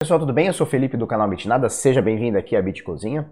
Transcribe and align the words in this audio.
Pessoal, 0.00 0.20
tudo 0.20 0.32
bem? 0.32 0.46
Eu 0.46 0.52
sou 0.52 0.64
Felipe 0.64 0.96
do 0.96 1.08
canal 1.08 1.28
Bitnada, 1.28 1.68
seja 1.68 2.00
bem-vindo 2.00 2.38
aqui 2.38 2.54
à 2.54 2.62
Bitcozinha. 2.62 3.28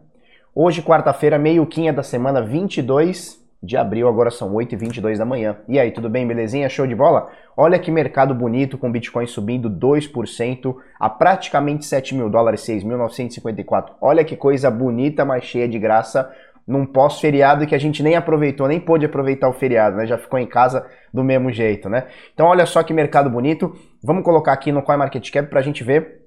Hoje, 0.53 0.83
quarta-feira, 0.83 1.39
meio-quinha 1.39 1.93
da 1.93 2.03
semana 2.03 2.43
22 2.43 3.41
de 3.63 3.77
abril, 3.77 4.09
agora 4.09 4.33
são 4.33 4.53
8h22 4.53 5.17
da 5.17 5.25
manhã. 5.25 5.59
E 5.69 5.79
aí, 5.79 5.93
tudo 5.93 6.11
bem? 6.11 6.27
Belezinha? 6.27 6.69
Show 6.69 6.85
de 6.85 6.97
bola? 6.97 7.31
Olha 7.57 7.79
que 7.79 7.89
mercado 7.89 8.35
bonito 8.35 8.77
com 8.77 8.91
Bitcoin 8.91 9.29
subindo 9.29 9.71
2% 9.71 10.75
a 10.99 11.09
praticamente 11.09 11.87
7 11.87 12.17
mil 12.17 12.29
dólares, 12.29 12.63
6.954. 12.63 13.93
Olha 14.01 14.25
que 14.25 14.35
coisa 14.35 14.69
bonita, 14.69 15.25
mas 15.25 15.45
cheia 15.45 15.69
de 15.69 15.79
graça 15.79 16.29
num 16.67 16.85
pós-feriado 16.85 17.65
que 17.65 17.77
a 17.77 17.79
gente 17.79 18.03
nem 18.03 18.17
aproveitou, 18.17 18.67
nem 18.67 18.81
pôde 18.81 19.07
aproveitar 19.07 19.49
o 19.49 19.53
feriado, 19.53 19.99
né? 19.99 20.05
Já 20.05 20.19
ficou 20.19 20.37
em 20.37 20.49
casa 20.49 20.85
do 21.15 21.23
mesmo 21.23 21.53
jeito, 21.53 21.89
né? 21.89 22.09
Então 22.35 22.49
olha 22.49 22.67
só 22.67 22.83
que 22.83 22.93
mercado 22.93 23.31
bonito. 23.31 23.73
Vamos 24.03 24.25
colocar 24.25 24.53
aqui 24.53 24.73
no 24.73 24.83
CoinMarketCap 24.83 25.49
para 25.49 25.61
a 25.61 25.63
gente 25.63 25.85
ver 25.85 26.26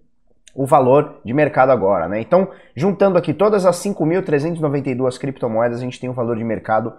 o 0.59 0.65
valor 0.65 1.21
de 1.23 1.33
mercado 1.33 1.71
agora, 1.71 2.09
né? 2.09 2.19
Então, 2.19 2.49
juntando 2.75 3.17
aqui 3.17 3.33
todas 3.33 3.65
as 3.65 3.77
5.392 3.77 5.17
criptomoedas, 5.17 5.77
a 5.77 5.83
gente 5.85 5.97
tem 5.97 6.09
um 6.09 6.13
valor 6.13 6.35
de 6.35 6.43
mercado 6.43 6.91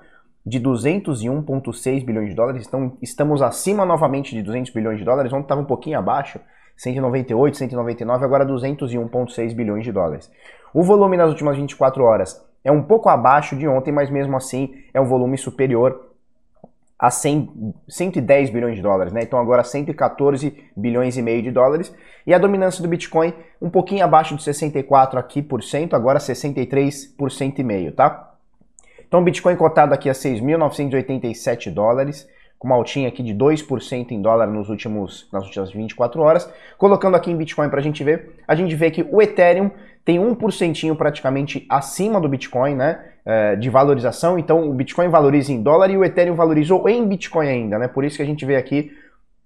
de 0.46 0.58
201,6 0.58 2.02
bilhões 2.02 2.30
de 2.30 2.34
dólares. 2.34 2.66
Então, 2.66 2.96
estamos 3.02 3.42
acima 3.42 3.84
novamente 3.84 4.34
de 4.34 4.42
200 4.42 4.72
bilhões 4.72 4.98
de 4.98 5.04
dólares. 5.04 5.30
Ontem 5.30 5.42
estava 5.42 5.60
um 5.60 5.66
pouquinho 5.66 5.98
abaixo, 5.98 6.40
198, 6.78 7.58
199, 7.58 8.24
agora 8.24 8.46
201,6 8.46 9.54
bilhões 9.54 9.84
de 9.84 9.92
dólares. 9.92 10.32
O 10.72 10.82
volume 10.82 11.18
nas 11.18 11.28
últimas 11.28 11.54
24 11.58 12.02
horas 12.02 12.42
é 12.64 12.72
um 12.72 12.82
pouco 12.82 13.10
abaixo 13.10 13.54
de 13.54 13.68
ontem, 13.68 13.92
mas 13.92 14.08
mesmo 14.08 14.38
assim 14.38 14.74
é 14.94 14.98
um 15.02 15.06
volume 15.06 15.36
superior 15.36 16.09
a 17.00 17.10
100, 17.10 17.74
110 17.88 18.50
bilhões 18.50 18.76
de 18.76 18.82
dólares, 18.82 19.10
né? 19.10 19.22
Então 19.22 19.38
agora 19.38 19.64
114 19.64 20.54
bilhões 20.76 21.16
e 21.16 21.22
meio 21.22 21.42
de 21.42 21.50
dólares. 21.50 21.94
E 22.26 22.34
a 22.34 22.38
dominância 22.38 22.82
do 22.82 22.88
Bitcoin 22.88 23.32
um 23.60 23.70
pouquinho 23.70 24.04
abaixo 24.04 24.36
de 24.36 24.42
64 24.42 25.18
aqui 25.18 25.40
por 25.40 25.62
cento, 25.62 25.96
agora 25.96 26.18
63% 26.18 27.58
e 27.58 27.64
meio, 27.64 27.92
tá? 27.92 28.34
Então 29.08 29.20
o 29.20 29.24
Bitcoin 29.24 29.56
cotado 29.56 29.94
aqui 29.94 30.10
a 30.10 30.12
6.987 30.12 31.72
dólares 31.72 32.28
com 32.60 32.68
uma 32.68 32.76
altinha 32.76 33.08
aqui 33.08 33.22
de 33.22 33.34
2% 33.34 34.10
em 34.10 34.20
dólar 34.20 34.46
nos 34.46 34.68
últimos, 34.68 35.26
nas 35.32 35.46
últimas 35.46 35.72
24 35.72 36.20
horas. 36.20 36.52
Colocando 36.76 37.16
aqui 37.16 37.30
em 37.30 37.36
Bitcoin 37.36 37.70
para 37.70 37.80
a 37.80 37.82
gente 37.82 38.04
ver, 38.04 38.36
a 38.46 38.54
gente 38.54 38.76
vê 38.76 38.90
que 38.90 39.02
o 39.10 39.22
Ethereum 39.22 39.70
tem 40.04 40.18
1% 40.18 40.94
praticamente 40.94 41.64
acima 41.70 42.20
do 42.20 42.28
Bitcoin, 42.28 42.74
né, 42.74 43.02
é, 43.24 43.56
de 43.56 43.70
valorização. 43.70 44.38
Então 44.38 44.68
o 44.68 44.74
Bitcoin 44.74 45.08
valoriza 45.08 45.50
em 45.50 45.62
dólar 45.62 45.90
e 45.90 45.96
o 45.96 46.04
Ethereum 46.04 46.34
valorizou 46.34 46.86
em 46.86 47.08
Bitcoin 47.08 47.48
ainda, 47.48 47.78
né? 47.78 47.88
Por 47.88 48.04
isso 48.04 48.18
que 48.18 48.22
a 48.22 48.26
gente 48.26 48.44
vê 48.44 48.56
aqui 48.56 48.90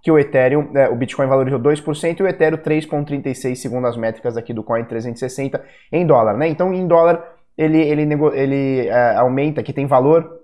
que 0.03 0.11
o 0.11 0.19
Ethereum, 0.19 0.71
é, 0.75 0.89
o 0.89 0.97
Bitcoin 0.97 1.29
valorizou 1.29 1.61
2% 1.61 2.19
e 2.19 2.23
o 2.25 2.27
Ethereum 2.27 2.59
3,36 2.59 3.55
segundo 3.55 3.87
as 3.87 3.97
métricas 3.97 4.37
aqui 4.37 4.53
do 4.53 4.65
Coin 4.65 4.85
360 4.85 5.65
em 5.93 6.05
dólar, 6.05 6.37
né? 6.37 6.49
Então 6.49 6.75
em 6.75 6.85
dólar 6.85 7.23
ele, 7.57 7.81
ele, 7.81 8.03
ele 8.35 8.89
é, 8.89 9.15
aumenta, 9.15 9.63
que 9.63 9.73
tem 9.73 9.87
valor 9.87 10.44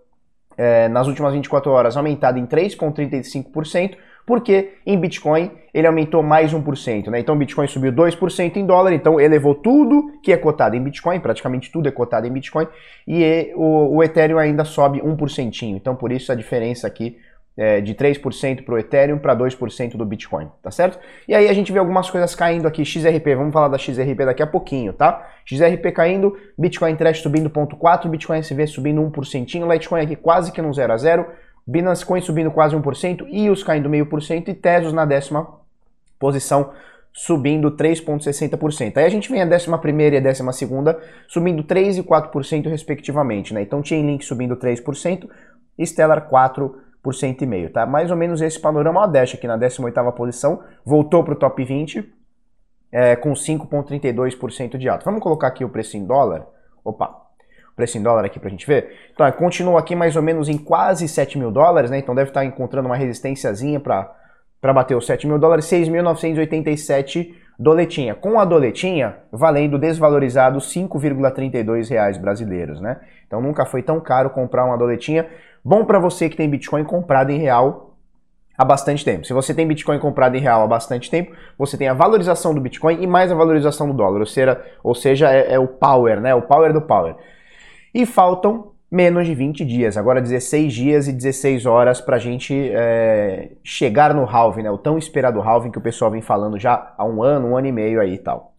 é, 0.61 0.89
nas 0.91 1.07
últimas 1.07 1.33
24 1.33 1.71
horas 1.71 1.97
aumentado 1.97 2.39
em 2.39 2.45
3,35%, 2.45 3.97
porque 4.27 4.75
em 4.85 5.01
Bitcoin 5.01 5.51
ele 5.73 5.87
aumentou 5.87 6.23
mais 6.23 6.53
1%. 6.53 7.09
Né? 7.09 7.21
Então 7.21 7.35
Bitcoin 7.35 7.67
subiu 7.67 7.91
2% 7.91 8.57
em 8.57 8.67
dólar, 8.67 8.93
então 8.93 9.19
elevou 9.19 9.55
tudo 9.55 10.21
que 10.23 10.31
é 10.31 10.37
cotado 10.37 10.77
em 10.77 10.83
Bitcoin, 10.83 11.19
praticamente 11.19 11.73
tudo 11.73 11.89
é 11.89 11.91
cotado 11.91 12.27
em 12.27 12.31
Bitcoin, 12.31 12.69
e 13.09 13.51
o, 13.57 13.97
o 13.97 14.05
Ethereum 14.05 14.39
ainda 14.39 14.63
sobe 14.67 15.01
1%. 15.01 15.63
Então 15.63 15.97
por 15.97 16.13
isso 16.13 16.31
a 16.31 16.35
diferença 16.35 16.87
aqui 16.87 17.17
é, 17.61 17.79
de 17.79 17.95
3% 17.95 18.65
para 18.65 18.75
o 18.75 18.79
Ethereum 18.79 19.19
para 19.19 19.37
2% 19.37 19.95
do 19.95 20.05
Bitcoin, 20.07 20.49
tá 20.63 20.71
certo? 20.71 20.99
E 21.29 21.35
aí 21.35 21.47
a 21.47 21.53
gente 21.53 21.71
vê 21.71 21.79
algumas 21.79 22.09
coisas 22.09 22.35
caindo 22.35 22.67
aqui, 22.67 22.87
XRP, 22.87 23.35
vamos 23.37 23.53
falar 23.53 23.69
da 23.69 23.77
XRP 23.77 24.25
daqui 24.25 24.43
a 24.43 24.47
pouquinho, 24.47 24.95
tá? 24.95 25.29
XRP 25.45 25.93
caindo, 25.93 26.35
Bitcoin 26.57 26.97
Trash 26.97 27.21
subindo 27.21 27.51
0,4%, 27.51 28.09
Bitcoin 28.09 28.39
SV 28.39 28.67
subindo 28.67 29.03
1%, 29.03 29.71
Litecoin 29.71 30.01
aqui 30.01 30.17
quase 30.17 30.53
que 30.53 30.63
no 30.63 30.73
0 30.73 30.91
a 30.91 30.97
0, 30.97 31.27
Binance 31.67 32.03
Coin 32.03 32.23
subindo 32.23 32.51
quase 32.51 32.75
1%, 32.75 33.27
EOS 33.31 33.63
caindo 33.63 33.91
0,5% 33.91 34.49
e 34.49 34.55
Tesos 34.55 34.95
na 34.95 35.05
décima 35.05 35.47
posição 36.19 36.73
subindo 37.13 37.73
3,60%. 37.73 38.97
Aí 38.97 39.05
a 39.05 39.09
gente 39.11 39.31
vem 39.31 39.43
a 39.43 39.45
11 39.45 39.69
e 39.69 40.17
a 40.17 40.21
12 40.21 40.43
subindo 41.29 41.63
3% 41.63 41.99
e 41.99 42.03
4% 42.03 42.71
respectivamente, 42.71 43.53
né? 43.53 43.61
Então 43.61 43.85
Chainlink 43.85 44.25
subindo 44.25 44.57
3%, 44.57 45.29
Stellar 45.85 46.31
4%, 46.31 46.89
por 47.03 47.15
cento 47.15 47.43
e 47.43 47.47
meio, 47.47 47.71
tá? 47.71 47.87
Mais 47.87 48.11
ou 48.11 48.17
menos 48.17 48.41
esse 48.43 48.61
panorama 48.61 49.07
Dash 49.07 49.35
aqui 49.35 49.47
na 49.47 49.59
18ª 49.59 50.13
posição, 50.13 50.63
voltou 50.85 51.25
para 51.25 51.33
o 51.35 51.37
top 51.37 51.65
20 51.65 52.13
é, 52.93 53.17
com 53.17 53.33
5,32% 53.33 54.77
de 54.77 54.89
alta. 54.89 55.05
Vamos 55.05 55.23
colocar 55.23 55.49
aqui 55.49 55.65
o 55.65 55.69
preço 55.69 55.97
em 55.97 56.05
dólar. 56.05 56.47
Opa, 56.85 57.09
o 57.73 57.77
preço 57.77 57.97
em 57.97 58.03
dólar 58.03 58.25
aqui 58.25 58.39
para 58.39 58.49
a 58.49 58.51
gente 58.51 58.67
ver. 58.67 58.91
Então, 59.13 59.31
continua 59.33 59.79
aqui 59.79 59.95
mais 59.95 60.17
ou 60.17 60.23
menos 60.23 60.49
em 60.49 60.59
quase 60.59 61.09
7 61.09 61.39
mil 61.39 61.51
dólares, 61.51 61.91
né? 61.91 61.99
Então 61.99 62.15
deve 62.15 62.31
estar 62.31 62.45
encontrando 62.45 62.89
uma 62.89 62.97
resistênciazinha 62.97 63.81
para 63.81 64.73
bater 64.75 64.97
os 64.97 65.07
7 65.07 65.27
mil 65.27 65.39
dólares, 65.39 65.67
6.987 65.67 67.35
doletinha. 67.59 68.15
Com 68.15 68.41
a 68.41 68.45
doletinha, 68.45 69.19
valendo 69.31 69.79
desvalorizado 69.79 70.59
5,32 70.59 71.91
reais 71.91 72.17
brasileiros, 72.17 72.81
né? 72.81 73.01
Então 73.27 73.41
nunca 73.41 73.67
foi 73.67 73.83
tão 73.83 74.01
caro 74.01 74.31
comprar 74.31 74.65
uma 74.65 74.77
doletinha. 74.77 75.29
Bom 75.65 75.85
para 75.85 75.99
você 75.99 76.29
que 76.29 76.37
tem 76.37 76.49
Bitcoin 76.49 76.85
comprado 76.85 77.31
em 77.31 77.39
real 77.39 77.97
há 78.57 78.65
bastante 78.65 79.05
tempo. 79.05 79.27
Se 79.27 79.33
você 79.33 79.55
tem 79.55 79.67
Bitcoin 79.67 79.99
comprado 79.99 80.37
em 80.37 80.41
real 80.41 80.63
há 80.63 80.67
bastante 80.67 81.11
tempo, 81.11 81.33
você 81.57 81.77
tem 81.77 81.89
a 81.89 81.95
valorização 81.95 82.55
do 82.55 82.61
Bitcoin 82.61 83.03
e 83.03 83.07
mais 83.07 83.33
a 83.33 83.35
valorização 83.35 83.87
do 83.87 83.95
dólar, 83.95 84.21
ou 84.21 84.27
seja, 84.27 84.63
ou 84.83 84.95
seja 84.95 85.33
é, 85.33 85.55
é 85.55 85.59
o 85.59 85.67
power, 85.67 86.21
né? 86.21 86.35
O 86.35 86.43
power 86.43 86.73
do 86.73 86.83
power. 86.83 87.15
E 87.95 88.05
faltam 88.05 88.73
menos 88.91 89.27
de 89.27 89.35
20 89.35 89.65
dias, 89.65 89.97
agora 89.97 90.21
16 90.21 90.73
dias 90.73 91.09
e 91.09 91.13
16 91.13 91.65
horas 91.65 92.01
para 92.01 92.17
a 92.17 92.19
gente 92.19 92.71
é, 92.75 93.53
chegar 93.63 94.13
no 94.13 94.25
halving, 94.25 94.63
né? 94.63 94.71
O 94.71 94.79
tão 94.79 94.99
esperado 94.99 95.41
halving 95.41 95.71
que 95.71 95.79
o 95.79 95.83
pessoal 95.83 96.11
vem 96.11 96.21
falando 96.21 96.59
já 96.59 96.95
há 96.99 97.05
um 97.05 97.23
ano, 97.23 97.49
um 97.49 97.57
ano 97.57 97.67
e 97.67 97.73
meio 97.73 98.01
aí 98.01 98.15
e 98.15 98.19
tal. 98.19 98.55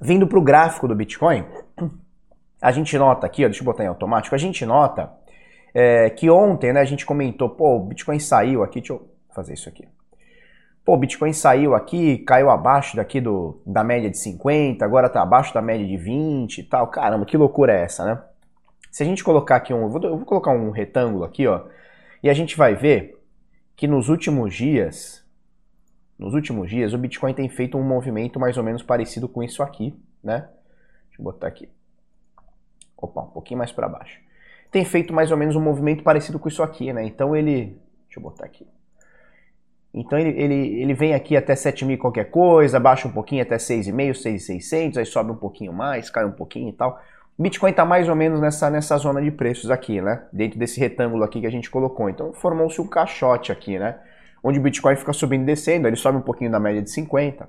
Vindo 0.00 0.26
para 0.26 0.38
o 0.38 0.42
gráfico 0.42 0.88
do 0.88 0.94
Bitcoin, 0.94 1.44
a 2.60 2.70
gente 2.72 2.96
nota 2.98 3.26
aqui, 3.26 3.44
ó, 3.44 3.48
deixa 3.48 3.62
eu 3.62 3.64
botar 3.64 3.84
em 3.84 3.88
automático, 3.88 4.34
a 4.34 4.38
gente 4.38 4.66
nota 4.66 5.10
é, 5.72 6.10
que 6.10 6.28
ontem 6.28 6.72
né, 6.72 6.80
a 6.80 6.84
gente 6.84 7.06
comentou, 7.06 7.48
pô, 7.50 7.76
o 7.76 7.86
Bitcoin 7.86 8.18
saiu 8.18 8.62
aqui, 8.62 8.80
deixa 8.80 8.92
eu 8.92 9.08
fazer 9.34 9.54
isso 9.54 9.68
aqui. 9.68 9.86
Pô, 10.84 10.94
o 10.94 10.96
Bitcoin 10.96 11.32
saiu 11.32 11.74
aqui, 11.74 12.18
caiu 12.18 12.50
abaixo 12.50 12.96
daqui 12.96 13.20
do, 13.20 13.60
da 13.66 13.84
média 13.84 14.10
de 14.10 14.18
50, 14.18 14.84
agora 14.84 15.08
tá 15.08 15.22
abaixo 15.22 15.54
da 15.54 15.62
média 15.62 15.86
de 15.86 15.96
20 15.96 16.58
e 16.58 16.62
tal. 16.64 16.88
Caramba, 16.88 17.24
que 17.24 17.36
loucura 17.36 17.72
é 17.72 17.82
essa, 17.82 18.04
né? 18.04 18.22
Se 18.90 19.02
a 19.02 19.06
gente 19.06 19.22
colocar 19.22 19.56
aqui 19.56 19.72
um, 19.72 19.88
vou, 19.88 20.02
eu 20.02 20.16
vou 20.16 20.26
colocar 20.26 20.50
um 20.50 20.70
retângulo 20.70 21.24
aqui, 21.24 21.46
ó, 21.46 21.64
e 22.22 22.28
a 22.28 22.34
gente 22.34 22.56
vai 22.56 22.74
ver 22.74 23.16
que 23.76 23.86
nos 23.86 24.08
últimos 24.08 24.54
dias, 24.54 25.24
nos 26.18 26.34
últimos 26.34 26.68
dias, 26.68 26.92
o 26.92 26.98
Bitcoin 26.98 27.32
tem 27.34 27.48
feito 27.48 27.78
um 27.78 27.82
movimento 27.82 28.40
mais 28.40 28.56
ou 28.56 28.64
menos 28.64 28.82
parecido 28.82 29.28
com 29.28 29.42
isso 29.42 29.62
aqui, 29.62 29.94
né? 30.22 30.48
Deixa 31.08 31.20
eu 31.20 31.24
botar 31.24 31.46
aqui. 31.46 31.68
Opa, 33.00 33.22
um 33.22 33.26
pouquinho 33.26 33.58
mais 33.58 33.72
para 33.72 33.88
baixo. 33.88 34.20
Tem 34.70 34.84
feito 34.84 35.12
mais 35.12 35.30
ou 35.30 35.36
menos 35.36 35.56
um 35.56 35.60
movimento 35.60 36.02
parecido 36.02 36.38
com 36.38 36.48
isso 36.48 36.62
aqui, 36.62 36.92
né? 36.92 37.04
Então 37.04 37.34
ele. 37.34 37.78
Deixa 38.06 38.18
eu 38.18 38.22
botar 38.22 38.44
aqui. 38.44 38.66
Então 39.92 40.18
ele, 40.18 40.40
ele, 40.40 40.82
ele 40.82 40.94
vem 40.94 41.14
aqui 41.14 41.36
até 41.36 41.56
7 41.56 41.84
mil 41.84 41.98
qualquer 41.98 42.30
coisa, 42.30 42.78
baixa 42.78 43.08
um 43.08 43.10
pouquinho 43.10 43.42
até 43.42 43.56
6,5, 43.56 44.14
6,600, 44.14 44.98
aí 44.98 45.04
sobe 45.04 45.32
um 45.32 45.36
pouquinho 45.36 45.72
mais, 45.72 46.08
cai 46.08 46.24
um 46.24 46.30
pouquinho 46.30 46.68
e 46.68 46.72
tal. 46.72 47.00
Bitcoin 47.36 47.70
está 47.70 47.84
mais 47.84 48.08
ou 48.08 48.14
menos 48.14 48.40
nessa, 48.40 48.70
nessa 48.70 48.96
zona 48.98 49.20
de 49.20 49.30
preços 49.30 49.70
aqui, 49.70 50.00
né? 50.00 50.22
Dentro 50.32 50.58
desse 50.58 50.78
retângulo 50.78 51.24
aqui 51.24 51.40
que 51.40 51.46
a 51.46 51.50
gente 51.50 51.70
colocou. 51.70 52.08
Então 52.08 52.32
formou-se 52.32 52.80
um 52.80 52.86
caixote 52.86 53.50
aqui, 53.50 53.78
né? 53.78 53.98
Onde 54.44 54.58
o 54.58 54.62
Bitcoin 54.62 54.94
fica 54.94 55.12
subindo 55.12 55.42
e 55.42 55.46
descendo, 55.46 55.88
ele 55.88 55.96
sobe 55.96 56.18
um 56.18 56.22
pouquinho 56.22 56.50
da 56.50 56.60
média 56.60 56.80
de 56.80 56.90
50. 56.90 57.48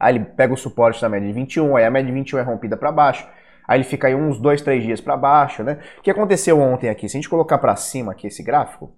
Aí 0.00 0.16
ele 0.16 0.24
pega 0.24 0.54
o 0.54 0.56
suporte 0.56 1.00
da 1.02 1.08
média 1.08 1.28
de 1.28 1.34
21, 1.34 1.76
aí 1.76 1.84
a 1.84 1.90
média 1.90 2.06
de 2.06 2.12
21 2.18 2.38
é 2.38 2.42
rompida 2.42 2.76
para 2.76 2.90
baixo 2.90 3.28
aí 3.72 3.78
ele 3.78 3.84
fica 3.84 4.08
aí 4.08 4.14
uns 4.14 4.38
dois, 4.38 4.60
três 4.60 4.82
dias 4.82 5.00
para 5.00 5.16
baixo, 5.16 5.62
né? 5.62 5.78
O 5.98 6.02
que 6.02 6.10
aconteceu 6.10 6.60
ontem 6.60 6.90
aqui? 6.90 7.08
Se 7.08 7.16
a 7.16 7.18
gente 7.18 7.28
colocar 7.28 7.56
para 7.56 7.74
cima 7.74 8.12
aqui 8.12 8.26
esse 8.26 8.42
gráfico, 8.42 8.92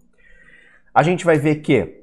a 0.92 1.02
gente 1.02 1.24
vai 1.24 1.38
ver 1.38 1.56
que 1.56 2.02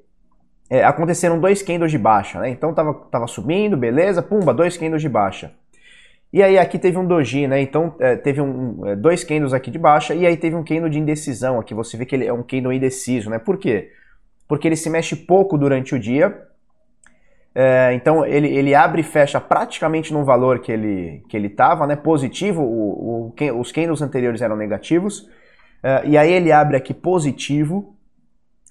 é, 0.69 0.83
aconteceram 0.83 1.37
dois 1.37 1.61
candles 1.61 1.91
de 1.91 1.97
baixa, 1.97 2.39
né? 2.39 2.49
Então 2.49 2.73
tava, 2.73 2.93
tava 3.11 3.27
subindo, 3.27 3.75
beleza, 3.75 4.21
pumba, 4.21 4.53
dois 4.53 4.77
candles 4.77 5.01
de 5.01 5.09
baixa. 5.09 5.51
E 6.31 6.41
aí 6.41 6.57
aqui 6.57 6.79
teve 6.79 6.97
um 6.97 7.05
doji, 7.05 7.45
né? 7.45 7.61
Então 7.61 7.93
é, 7.99 8.15
teve 8.15 8.39
um, 8.39 8.87
é, 8.87 8.95
dois 8.95 9.21
candles 9.25 9.51
aqui 9.51 9.69
de 9.69 9.77
baixa 9.77 10.15
e 10.15 10.25
aí 10.25 10.37
teve 10.37 10.55
um 10.55 10.63
candle 10.63 10.89
de 10.89 10.97
indecisão 10.97 11.59
aqui. 11.59 11.73
Você 11.73 11.97
vê 11.97 12.05
que 12.05 12.15
ele 12.15 12.25
é 12.25 12.31
um 12.31 12.41
candle 12.41 12.71
indeciso, 12.71 13.29
né? 13.29 13.37
Por 13.37 13.57
quê? 13.57 13.91
Porque 14.47 14.65
ele 14.65 14.77
se 14.77 14.89
mexe 14.89 15.13
pouco 15.13 15.57
durante 15.57 15.93
o 15.93 15.99
dia 15.99 16.50
é, 17.53 17.93
então 17.93 18.25
ele, 18.25 18.47
ele 18.47 18.73
abre 18.73 19.01
e 19.01 19.03
fecha 19.03 19.39
praticamente 19.39 20.13
no 20.13 20.23
valor 20.23 20.59
que 20.59 20.71
ele 20.71 21.23
que 21.27 21.35
ele 21.35 21.47
estava, 21.47 21.85
né? 21.85 21.95
Positivo. 21.95 22.61
O, 22.63 23.33
o, 23.37 23.59
os 23.59 23.71
candles 23.71 24.01
anteriores 24.01 24.41
eram 24.41 24.55
negativos. 24.55 25.29
É, 25.83 26.03
e 26.05 26.17
aí 26.17 26.31
ele 26.31 26.51
abre 26.51 26.77
aqui 26.77 26.93
positivo 26.93 27.95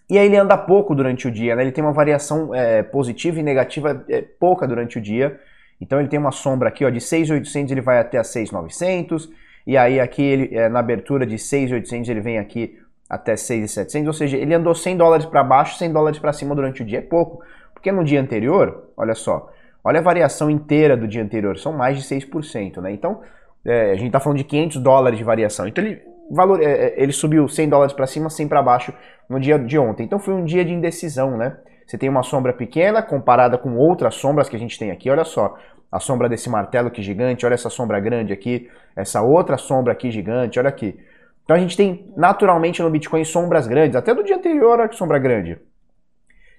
E 0.09 0.19
aí 0.19 0.27
ele 0.27 0.37
anda 0.37 0.57
pouco 0.57 0.95
durante 0.95 1.29
o 1.29 1.31
dia, 1.31 1.55
né? 1.57 1.63
Ele 1.63 1.73
tem 1.73 1.85
uma 1.85 1.93
variação 1.93 2.55
é, 2.55 2.83
positiva 2.83 3.39
e 3.39 3.43
negativa 3.43 4.05
é, 4.09 4.23
pouca 4.23 4.67
durante 4.67 4.99
o 4.99 5.01
dia. 5.01 5.39
Então 5.81 5.99
ele 6.01 6.09
tem 6.09 6.19
uma 6.19 6.33
sombra 6.33 6.69
aqui, 6.69 6.85
ó, 6.85 6.91
de 6.91 7.01
6.800 7.01 7.71
ele 7.71 7.81
vai 7.81 7.99
até 7.99 8.19
a 8.19 8.23
6.900. 8.23 9.29
E 9.67 9.77
aí 9.77 10.01
aqui 10.01 10.23
ele, 10.23 10.57
é, 10.57 10.69
na 10.69 10.81
abertura 10.81 11.27
de 11.27 11.37
6.800 11.37 12.09
ele 12.09 12.21
vem 12.21 12.39
aqui 12.39 12.79
até 13.09 13.35
6.700. 13.35 14.07
Ou 14.07 14.13
seja, 14.13 14.37
ele 14.37 14.55
andou 14.55 14.75
100 14.75 14.97
dólares 14.97 15.27
para 15.27 15.45
baixo, 15.45 15.77
100 15.79 15.93
dólares 15.93 16.19
para 16.19 16.33
cima 16.33 16.55
durante 16.55 16.83
o 16.83 16.85
dia. 16.85 16.99
É 16.99 17.03
pouco. 17.03 17.43
Porque 17.81 17.91
no 17.91 18.05
dia 18.05 18.21
anterior, 18.21 18.91
olha 18.95 19.15
só, 19.15 19.51
olha 19.83 20.01
a 20.01 20.03
variação 20.03 20.51
inteira 20.51 20.99
do 20.99 21.09
dia 21.09 21.23
anterior, 21.23 21.57
são 21.57 21.73
mais 21.73 21.97
de 21.97 22.03
6%, 22.05 22.77
né? 22.77 22.93
Então, 22.93 23.23
é, 23.65 23.93
a 23.93 23.95
gente 23.95 24.09
está 24.09 24.21
falando 24.21 24.37
de 24.37 24.45
500 24.45 24.83
dólares 24.83 25.19
de 25.19 25.25
variação. 25.25 25.67
Então 25.67 25.83
ele, 25.83 26.03
valor, 26.31 26.63
é, 26.63 26.67
é, 26.67 27.03
ele 27.03 27.11
subiu 27.11 27.49
100 27.49 27.71
dólares 27.71 27.95
para 27.95 28.07
cima, 28.07 28.29
100 28.29 28.49
para 28.49 28.63
baixo 28.63 28.93
no 29.31 29.41
dia 29.41 29.59
de 29.59 29.79
ontem. 29.79 30.05
Então 30.05 30.19
foi 30.19 30.35
um 30.35 30.45
dia 30.45 30.63
de 30.63 30.75
indecisão, 30.75 31.39
né? 31.39 31.57
Você 31.87 31.97
tem 31.97 32.11
uma 32.11 32.23
sombra 32.23 32.53
pequena 32.53 33.03
comparada 33.03 33.57
com 33.57 33.75
outras 33.79 34.15
sombras 34.15 34.47
que 34.47 34.57
a 34.57 34.59
gente 34.59 34.79
tem 34.79 34.91
aqui. 34.91 35.09
Olha 35.09 35.25
só, 35.25 35.57
a 35.91 35.99
sombra 35.99 36.29
desse 36.29 36.51
martelo 36.51 36.89
aqui 36.89 37.01
gigante, 37.01 37.47
olha 37.47 37.55
essa 37.55 37.71
sombra 37.71 37.99
grande 37.99 38.35
aqui, 38.35 38.69
essa 38.95 39.23
outra 39.23 39.57
sombra 39.57 39.95
aqui 39.95 40.11
gigante, 40.11 40.59
olha 40.59 40.69
aqui. 40.69 41.01
Então 41.45 41.57
a 41.57 41.59
gente 41.59 41.79
tem 41.79 42.13
naturalmente 42.15 42.83
no 42.83 42.91
Bitcoin 42.91 43.25
sombras 43.25 43.67
grandes, 43.67 43.97
até 43.97 44.15
do 44.15 44.23
dia 44.23 44.37
anterior, 44.37 44.79
olha 44.79 44.89
que 44.89 44.97
sombra 44.97 45.19
grande. 45.19 45.59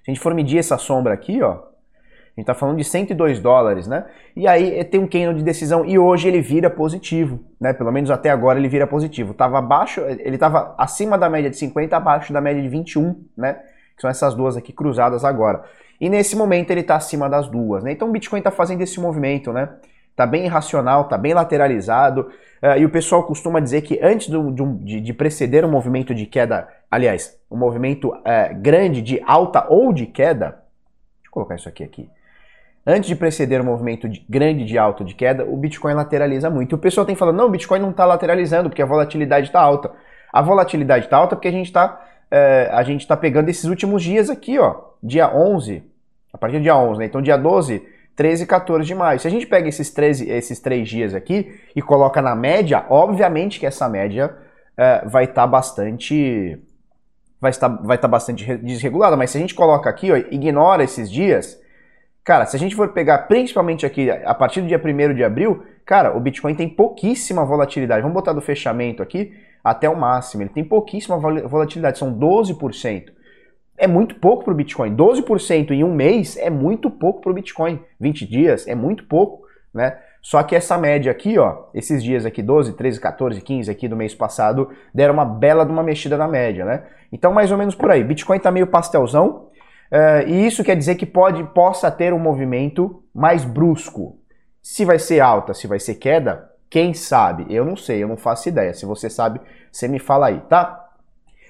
Se 0.02 0.10
a 0.10 0.14
gente 0.14 0.20
for 0.20 0.34
medir 0.34 0.58
essa 0.58 0.76
sombra 0.78 1.14
aqui, 1.14 1.42
ó, 1.42 1.52
a 1.52 2.40
gente 2.40 2.44
está 2.44 2.54
falando 2.54 2.78
de 2.78 2.84
102 2.84 3.40
dólares, 3.40 3.86
né? 3.86 4.06
E 4.34 4.48
aí 4.48 4.78
eh, 4.78 4.84
tem 4.84 4.98
um 4.98 5.06
candle 5.06 5.34
de 5.34 5.42
decisão 5.42 5.84
e 5.84 5.98
hoje 5.98 6.28
ele 6.28 6.40
vira 6.40 6.70
positivo, 6.70 7.40
né? 7.60 7.74
Pelo 7.74 7.92
menos 7.92 8.10
até 8.10 8.30
agora 8.30 8.58
ele 8.58 8.68
vira 8.68 8.86
positivo. 8.86 9.34
Tava 9.34 9.58
abaixo, 9.58 10.00
eh, 10.00 10.16
ele 10.20 10.36
estava 10.36 10.74
acima 10.78 11.18
da 11.18 11.28
média 11.28 11.50
de 11.50 11.56
50, 11.56 11.94
abaixo 11.94 12.32
da 12.32 12.40
média 12.40 12.62
de 12.62 12.68
21, 12.68 13.22
né? 13.36 13.60
Que 13.94 14.00
são 14.00 14.08
essas 14.08 14.34
duas 14.34 14.56
aqui 14.56 14.72
cruzadas 14.72 15.24
agora. 15.24 15.62
E 16.00 16.08
nesse 16.08 16.34
momento 16.34 16.70
ele 16.70 16.80
está 16.80 16.96
acima 16.96 17.28
das 17.28 17.48
duas, 17.48 17.84
né? 17.84 17.92
Então 17.92 18.08
o 18.08 18.12
Bitcoin 18.12 18.38
está 18.38 18.50
fazendo 18.50 18.80
esse 18.80 18.98
movimento, 18.98 19.52
né? 19.52 19.68
Tá 20.14 20.26
bem 20.26 20.44
irracional, 20.44 21.04
tá 21.04 21.16
bem 21.16 21.34
lateralizado. 21.34 22.30
Uh, 22.62 22.78
e 22.78 22.84
o 22.84 22.90
pessoal 22.90 23.24
costuma 23.24 23.60
dizer 23.60 23.82
que 23.82 23.98
antes 24.02 24.28
do, 24.28 24.50
de, 24.50 25.00
de, 25.00 25.12
preceder 25.12 25.64
um 25.64 25.70
movimento 25.70 26.14
de 26.14 26.26
queda, 26.26 26.68
aliás, 26.90 27.36
um 27.50 27.56
movimento 27.56 28.08
uh, 28.08 28.22
grande 28.56 29.02
de 29.02 29.20
alta 29.26 29.66
ou 29.68 29.92
de 29.92 30.06
queda, 30.06 30.46
deixa 30.46 31.26
eu 31.26 31.32
colocar 31.32 31.56
isso 31.56 31.68
aqui 31.68 31.82
aqui. 31.82 32.10
Antes 32.86 33.08
de 33.08 33.16
preceder 33.16 33.60
um 33.60 33.64
movimento 33.64 34.08
de, 34.08 34.24
grande 34.28 34.64
de 34.64 34.76
alta 34.76 35.02
ou 35.02 35.06
de 35.06 35.14
queda, 35.14 35.44
o 35.44 35.56
Bitcoin 35.56 35.94
lateraliza 35.94 36.50
muito. 36.50 36.72
E 36.72 36.76
o 36.76 36.78
pessoal 36.78 37.06
tem 37.06 37.14
falado, 37.14 37.36
não, 37.36 37.46
o 37.46 37.50
Bitcoin 37.50 37.80
não 37.80 37.90
está 37.90 38.04
lateralizando 38.04 38.68
porque 38.68 38.82
a 38.82 38.86
volatilidade 38.86 39.46
está 39.46 39.60
alta. 39.60 39.92
A 40.32 40.42
volatilidade 40.42 41.06
está 41.06 41.16
alta 41.16 41.36
porque 41.36 41.48
a 41.48 41.52
gente 41.52 41.66
está 41.66 42.00
é, 42.32 42.70
a 42.72 42.82
gente 42.82 43.02
está 43.02 43.14
pegando 43.14 43.50
esses 43.50 43.64
últimos 43.64 44.02
dias 44.02 44.30
aqui, 44.30 44.58
ó, 44.58 44.74
dia 45.02 45.30
11, 45.30 45.82
a 46.32 46.38
partir 46.38 46.56
do 46.56 46.62
dia 46.62 46.74
11, 46.74 46.98
né? 46.98 47.04
Então 47.04 47.20
dia 47.20 47.36
12, 47.36 47.86
13 48.16 48.44
e 48.44 48.46
14 48.46 48.86
de 48.86 48.94
maio. 48.94 49.18
Se 49.18 49.26
a 49.26 49.30
gente 49.30 49.46
pega 49.46 49.68
esses, 49.68 49.90
13, 49.90 50.30
esses 50.30 50.58
três 50.60 50.88
dias 50.88 51.14
aqui 51.14 51.58
e 51.74 51.80
coloca 51.80 52.20
na 52.20 52.34
média, 52.34 52.84
obviamente 52.88 53.58
que 53.58 53.66
essa 53.66 53.88
média 53.88 54.34
é, 54.76 55.06
vai 55.06 55.24
estar 55.24 55.42
tá 55.42 55.46
bastante 55.46 56.58
vai 57.40 57.50
estar, 57.50 57.68
vai 57.68 57.96
estar 57.96 58.08
tá 58.08 58.08
bastante 58.08 58.56
desregulada, 58.58 59.16
mas 59.16 59.30
se 59.30 59.38
a 59.38 59.40
gente 59.40 59.54
coloca 59.54 59.90
aqui, 59.90 60.12
ó, 60.12 60.16
ignora 60.16 60.84
esses 60.84 61.10
dias, 61.10 61.60
Cara, 62.24 62.46
se 62.46 62.54
a 62.54 62.58
gente 62.58 62.76
for 62.76 62.88
pegar 62.90 63.26
principalmente 63.26 63.84
aqui 63.84 64.08
a 64.08 64.32
partir 64.32 64.60
do 64.60 64.68
dia 64.68 64.80
1 64.82 65.14
de 65.14 65.24
abril, 65.24 65.64
cara, 65.84 66.16
o 66.16 66.20
Bitcoin 66.20 66.54
tem 66.54 66.68
pouquíssima 66.68 67.44
volatilidade. 67.44 68.02
Vamos 68.02 68.14
botar 68.14 68.32
do 68.32 68.40
fechamento 68.40 69.02
aqui 69.02 69.32
até 69.62 69.88
o 69.88 69.96
máximo. 69.96 70.44
Ele 70.44 70.50
tem 70.50 70.62
pouquíssima 70.62 71.18
volatilidade, 71.18 71.98
são 71.98 72.16
12%. 72.16 73.10
É 73.76 73.86
muito 73.86 74.14
pouco 74.16 74.44
para 74.44 74.52
o 74.52 74.56
Bitcoin. 74.56 74.94
12% 74.94 75.70
em 75.70 75.82
um 75.82 75.94
mês 75.94 76.36
é 76.36 76.50
muito 76.50 76.90
pouco 76.90 77.20
para 77.20 77.32
o 77.32 77.34
Bitcoin. 77.34 77.80
20 77.98 78.26
dias 78.26 78.66
é 78.68 78.74
muito 78.74 79.04
pouco, 79.04 79.46
né? 79.72 79.98
Só 80.20 80.40
que 80.44 80.54
essa 80.54 80.78
média 80.78 81.10
aqui, 81.10 81.36
ó, 81.36 81.64
esses 81.74 82.02
dias 82.02 82.24
aqui, 82.24 82.42
12, 82.42 82.74
13, 82.74 83.00
14, 83.00 83.40
15 83.40 83.70
aqui 83.70 83.88
do 83.88 83.96
mês 83.96 84.14
passado, 84.14 84.70
deram 84.94 85.14
uma 85.14 85.24
bela 85.24 85.66
de 85.66 85.72
uma 85.72 85.82
mexida 85.82 86.16
na 86.16 86.28
média, 86.28 86.64
né? 86.64 86.84
Então, 87.10 87.32
mais 87.32 87.50
ou 87.50 87.58
menos 87.58 87.74
por 87.74 87.90
aí. 87.90 88.04
Bitcoin 88.04 88.38
tá 88.38 88.50
meio 88.50 88.68
pastelzão, 88.68 89.48
Uh, 89.92 90.26
e 90.26 90.46
isso 90.46 90.64
quer 90.64 90.74
dizer 90.74 90.94
que 90.94 91.04
pode, 91.04 91.44
possa 91.52 91.90
ter 91.90 92.14
um 92.14 92.18
movimento 92.18 93.04
mais 93.14 93.44
brusco. 93.44 94.18
Se 94.62 94.86
vai 94.86 94.98
ser 94.98 95.20
alta, 95.20 95.52
se 95.52 95.66
vai 95.66 95.78
ser 95.78 95.96
queda, 95.96 96.50
quem 96.70 96.94
sabe? 96.94 97.44
Eu 97.50 97.62
não 97.62 97.76
sei, 97.76 98.02
eu 98.02 98.08
não 98.08 98.16
faço 98.16 98.48
ideia. 98.48 98.72
Se 98.72 98.86
você 98.86 99.10
sabe, 99.10 99.38
você 99.70 99.86
me 99.86 99.98
fala 99.98 100.28
aí, 100.28 100.40
tá? 100.48 100.81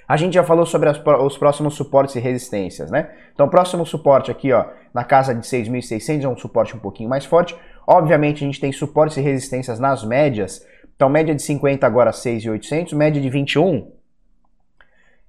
A 0.06 0.16
gente 0.16 0.34
já 0.34 0.44
falou 0.44 0.66
sobre 0.66 0.88
as, 0.88 1.00
os 1.24 1.38
próximos 1.38 1.74
suportes 1.74 2.14
e 2.16 2.20
resistências, 2.20 2.90
né? 2.90 3.10
Então, 3.32 3.48
próximo 3.48 3.86
suporte 3.86 4.30
aqui, 4.30 4.52
ó, 4.52 4.66
na 4.92 5.04
casa 5.04 5.34
de 5.34 5.46
6.600 5.46 6.24
é 6.24 6.28
um 6.28 6.36
suporte 6.36 6.76
um 6.76 6.78
pouquinho 6.78 7.08
mais 7.08 7.24
forte. 7.24 7.56
Obviamente, 7.86 8.44
a 8.44 8.46
gente 8.46 8.60
tem 8.60 8.72
suportes 8.72 9.16
e 9.16 9.20
resistências 9.20 9.78
nas 9.78 10.04
médias. 10.04 10.66
Então, 10.94 11.08
média 11.08 11.34
de 11.34 11.42
50 11.42 11.86
agora 11.86 12.10
6.800, 12.10 12.94
média 12.94 13.20
de 13.20 13.30
21 13.30 13.90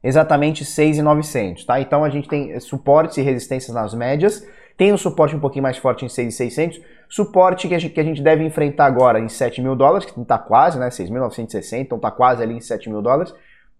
exatamente 0.04 0.66
6,900, 0.66 1.66
tá? 1.66 1.80
Então 1.80 2.04
a 2.04 2.10
gente 2.10 2.28
tem 2.28 2.60
suportes 2.60 3.18
e 3.18 3.22
resistências 3.22 3.74
nas 3.74 3.94
médias, 3.94 4.46
tem 4.76 4.92
um 4.92 4.98
suporte 4.98 5.36
um 5.36 5.40
pouquinho 5.40 5.64
mais 5.64 5.78
forte 5.78 6.04
em 6.04 6.10
6,600, 6.10 6.82
suporte 7.08 7.68
que 7.68 7.76
a, 7.76 7.80
gente, 7.80 7.94
que 7.94 8.00
a 8.00 8.04
gente 8.04 8.22
deve 8.22 8.44
enfrentar 8.44 8.86
agora 8.86 9.20
em 9.20 9.30
7 9.30 9.62
mil 9.62 9.76
dólares, 9.76 10.06
que 10.06 10.20
está 10.20 10.38
quase, 10.38 10.78
né? 10.78 10.90
6.960, 10.90 11.80
então 11.80 11.96
está 11.96 12.12
quase 12.12 12.44
ali 12.44 12.56
em 12.56 12.60
7 12.60 12.90
mil 12.90 13.02
dólares. 13.02 13.34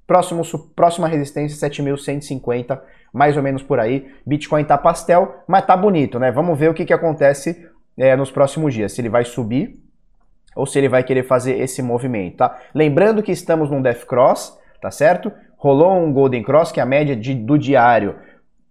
Próximo, 0.06 0.44
próxima 0.76 1.08
resistência 1.08 1.70
7.150, 1.70 2.80
mais 3.14 3.38
ou 3.38 3.44
menos 3.44 3.64
por 3.64 3.80
aí. 3.80 4.12
Bitcoin 4.26 4.64
tá 4.64 4.78
pastel, 4.78 5.44
mas 5.48 5.66
tá 5.66 5.78
bonito, 5.78 6.20
né? 6.20 6.32
Vamos 6.32 6.58
ver 6.58 6.70
o 6.70 6.74
que, 6.74 6.86
que 6.86 6.94
acontece 6.94 7.68
é, 7.98 8.16
nos 8.16 8.32
próximos 8.32 8.74
dias. 8.74 8.92
Se 8.92 9.02
ele 9.02 9.10
vai 9.10 9.24
subir 9.24 9.80
ou 10.56 10.66
se 10.66 10.78
ele 10.78 10.90
vai 10.90 11.04
querer 11.04 11.24
fazer 11.24 11.60
esse 11.60 11.82
movimento, 11.82 12.38
tá? 12.38 12.60
Lembrando 12.76 13.24
que 13.24 13.32
estamos 13.32 13.72
num 13.72 13.82
Death 13.82 14.06
Cross, 14.06 14.58
tá 14.82 14.92
certo? 14.92 15.32
rolou 15.64 15.94
um 15.94 16.12
Golden 16.12 16.44
Cross, 16.44 16.74
que 16.74 16.82
é 16.82 16.84
a 16.84 16.86
média 16.86 17.16
de, 17.16 17.34
do 17.34 17.58
diário, 17.58 18.16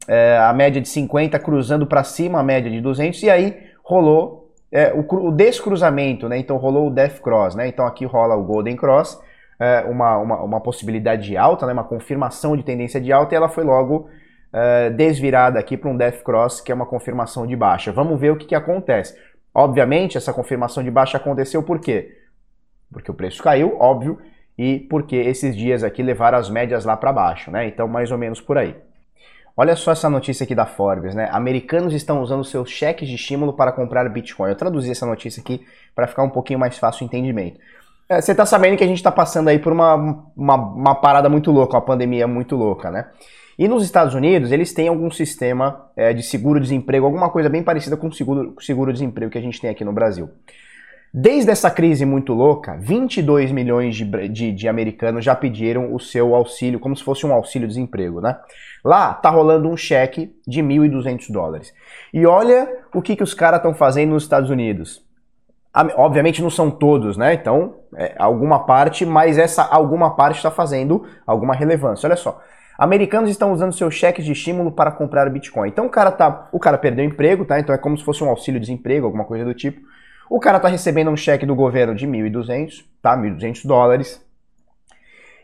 é, 0.07 0.37
a 0.37 0.53
média 0.53 0.79
de 0.79 0.89
50 0.91 1.39
cruzando 1.39 1.87
para 1.87 2.05
cima 2.05 2.39
a 2.39 2.43
média 2.43 2.71
de 2.71 2.83
200, 2.83 3.23
e 3.23 3.31
aí 3.31 3.57
rolou 3.83 4.53
é, 4.71 4.93
o, 4.93 5.29
o, 5.29 5.33
descruzamento, 5.33 6.29
né? 6.29 6.37
Então 6.37 6.59
rolou 6.59 6.89
o 6.89 6.91
Death 6.91 7.21
Cross, 7.21 7.55
né? 7.55 7.67
Então 7.67 7.87
aqui 7.87 8.05
rola 8.05 8.37
o 8.37 8.45
Golden 8.45 8.77
Cross, 8.77 9.19
é, 9.63 9.85
uma, 9.89 10.19
uma, 10.19 10.43
uma, 10.43 10.61
possibilidade 10.61 11.23
de 11.23 11.37
alta, 11.37 11.67
né? 11.67 11.73
uma 11.73 11.85
confirmação 11.85 12.57
de 12.57 12.65
tendência 12.65 13.01
de 13.01 13.13
alta, 13.13 13.33
e 13.33 13.37
ela 13.37 13.49
foi 13.49 13.63
logo 13.63 14.09
é, 14.53 14.91
desvirada 14.91 15.57
aqui 15.57 15.77
para 15.77 15.89
um 15.89 15.97
Death 15.97 16.25
Cross, 16.25 16.61
que 16.61 16.73
é 16.73 16.75
uma 16.75 16.85
confirmação 16.85 17.47
de 17.47 17.55
baixa. 17.55 17.93
Vamos 17.93 18.19
ver 18.19 18.33
o 18.33 18.37
que, 18.37 18.47
que 18.47 18.57
acontece. 18.57 19.17
Obviamente, 19.55 20.19
essa 20.19 20.33
confirmação 20.33 20.83
de 20.83 20.91
baixa 20.91 21.17
aconteceu 21.17 21.63
por 21.63 21.79
quê? 21.79 22.19
Porque 22.93 23.09
o 23.09 23.15
preço 23.15 23.41
caiu, 23.41 23.77
óbvio, 23.79 24.19
e 24.59 24.81
porque 24.91 25.15
esses 25.15 25.57
dias 25.57 25.85
aqui 25.85 26.03
levaram 26.03 26.39
as 26.39 26.51
médias 26.51 26.85
lá 26.85 26.97
para 26.97 27.13
baixo, 27.13 27.49
né? 27.53 27.69
Então, 27.69 27.87
mais 27.87 28.11
ou 28.11 28.19
menos 28.19 28.41
por 28.41 28.59
aí. 28.59 28.75
Olha 29.57 29.77
só 29.77 29.93
essa 29.93 30.11
notícia 30.11 30.43
aqui 30.43 30.57
da 30.57 30.67
Forbes, 30.67 31.15
né? 31.15 31.29
Americanos 31.31 31.95
estão 31.95 32.21
usando 32.21 32.43
seus 32.43 32.69
cheques 32.69 33.09
de 33.09 33.15
estímulo 33.15 33.53
para 33.53 33.71
comprar 33.71 34.09
Bitcoin. 34.09 34.49
Eu 34.49 34.57
traduzi 34.57 34.91
essa 34.91 35.07
notícia 35.07 35.41
aqui 35.41 35.65
para 35.95 36.09
ficar 36.09 36.25
um 36.25 36.31
pouquinho 36.31 36.59
mais 36.59 36.77
fácil 36.79 37.05
o 37.05 37.07
entendimento. 37.07 37.61
É, 38.09 38.21
você 38.21 38.33
está 38.33 38.45
sabendo 38.45 38.77
que 38.77 38.85
a 38.85 38.87
gente 38.87 38.99
está 38.99 39.11
passando 39.11 39.49
aí 39.49 39.59
por 39.59 39.73
uma, 39.73 39.95
uma, 40.37 40.57
uma, 40.57 40.95
parada 40.95 41.29
muito 41.29 41.51
louca, 41.51 41.77
uma 41.77 41.83
pandemia 41.83 42.27
muito 42.27 42.57
louca, 42.57 42.91
né? 42.91 43.07
E 43.59 43.69
nos 43.69 43.85
Estados 43.85 44.15
Unidos, 44.15 44.51
eles 44.51 44.73
têm 44.73 44.89
algum 44.89 45.11
sistema 45.11 45.87
é, 45.97 46.13
de 46.13 46.23
seguro-desemprego, 46.23 47.07
alguma 47.07 47.31
coisa 47.31 47.49
bem 47.49 47.63
parecida 47.63 47.97
com 47.97 48.09
o 48.09 48.13
seguro-desemprego 48.13 48.61
seguro 48.63 49.31
que 49.31 49.39
a 49.39 49.43
gente 49.43 49.61
tem 49.61 49.71
aqui 49.71 49.85
no 49.85 49.93
Brasil. 49.93 50.31
Desde 51.15 51.51
essa 51.51 51.71
crise 51.71 52.07
muito 52.07 52.33
louca, 52.33 52.75
22 52.81 53.53
milhões 53.53 53.95
de, 53.95 54.29
de, 54.31 54.51
de, 54.51 54.67
americanos 54.67 55.23
já 55.23 55.35
pediram 55.35 55.95
o 55.95 56.01
seu 56.01 56.35
auxílio, 56.35 56.81
como 56.81 56.97
se 56.97 57.05
fosse 57.05 57.27
um 57.27 57.33
auxílio-desemprego, 57.35 58.23
né? 58.23 58.39
Lá 58.83 59.13
tá 59.13 59.29
rolando 59.29 59.69
um 59.69 59.77
cheque 59.77 60.35
de 60.49 60.63
1.200 60.63 61.31
dólares. 61.31 61.75
E 62.15 62.25
olha 62.25 62.67
o 62.95 63.03
que, 63.03 63.15
que 63.15 63.23
os 63.23 63.35
caras 63.35 63.59
estão 63.59 63.75
fazendo 63.75 64.13
nos 64.13 64.23
Estados 64.23 64.49
Unidos. 64.49 65.05
Obviamente 65.97 66.43
não 66.43 66.51
são 66.51 66.71
todos, 66.71 67.17
né? 67.17 67.33
Então, 67.33 67.77
é, 67.97 68.15
alguma 68.19 68.67
parte, 68.67 69.07
mas 69.07 69.39
essa 69.39 69.63
alguma 69.63 70.15
parte 70.15 70.37
está 70.37 70.51
fazendo 70.51 71.07
alguma 71.27 71.55
relevância. 71.55 72.07
Olha 72.07 72.17
só. 72.17 72.41
Americanos 72.79 73.31
estão 73.31 73.53
usando 73.53 73.73
seus 73.73 73.95
cheques 73.95 74.25
de 74.25 74.33
estímulo 74.33 74.73
para 74.73 74.91
comprar 74.91 75.29
Bitcoin. 75.31 75.69
Então 75.69 75.87
o 75.87 75.91
cara 75.91 76.11
tá, 76.11 76.49
o 76.53 76.59
cara 76.59 76.77
perdeu 76.77 77.05
o 77.05 77.09
emprego, 77.09 77.45
tá? 77.45 77.59
Então 77.61 77.75
é 77.75 77.79
como 77.79 77.97
se 77.97 78.05
fosse 78.05 78.25
um 78.25 78.29
auxílio 78.29 78.61
desemprego, 78.61 79.07
alguma 79.07 79.25
coisa 79.25 79.45
do 79.45 79.55
tipo. 79.55 79.81
O 80.29 80.41
cara 80.41 80.59
tá 80.59 80.69
recebendo 80.69 81.11
um 81.11 81.17
cheque 81.17 81.47
do 81.47 81.55
governo 81.55 81.95
de 81.95 82.07
1.200, 82.07 82.85
tá? 83.01 83.17
1.200 83.17 83.67
dólares. 83.67 84.21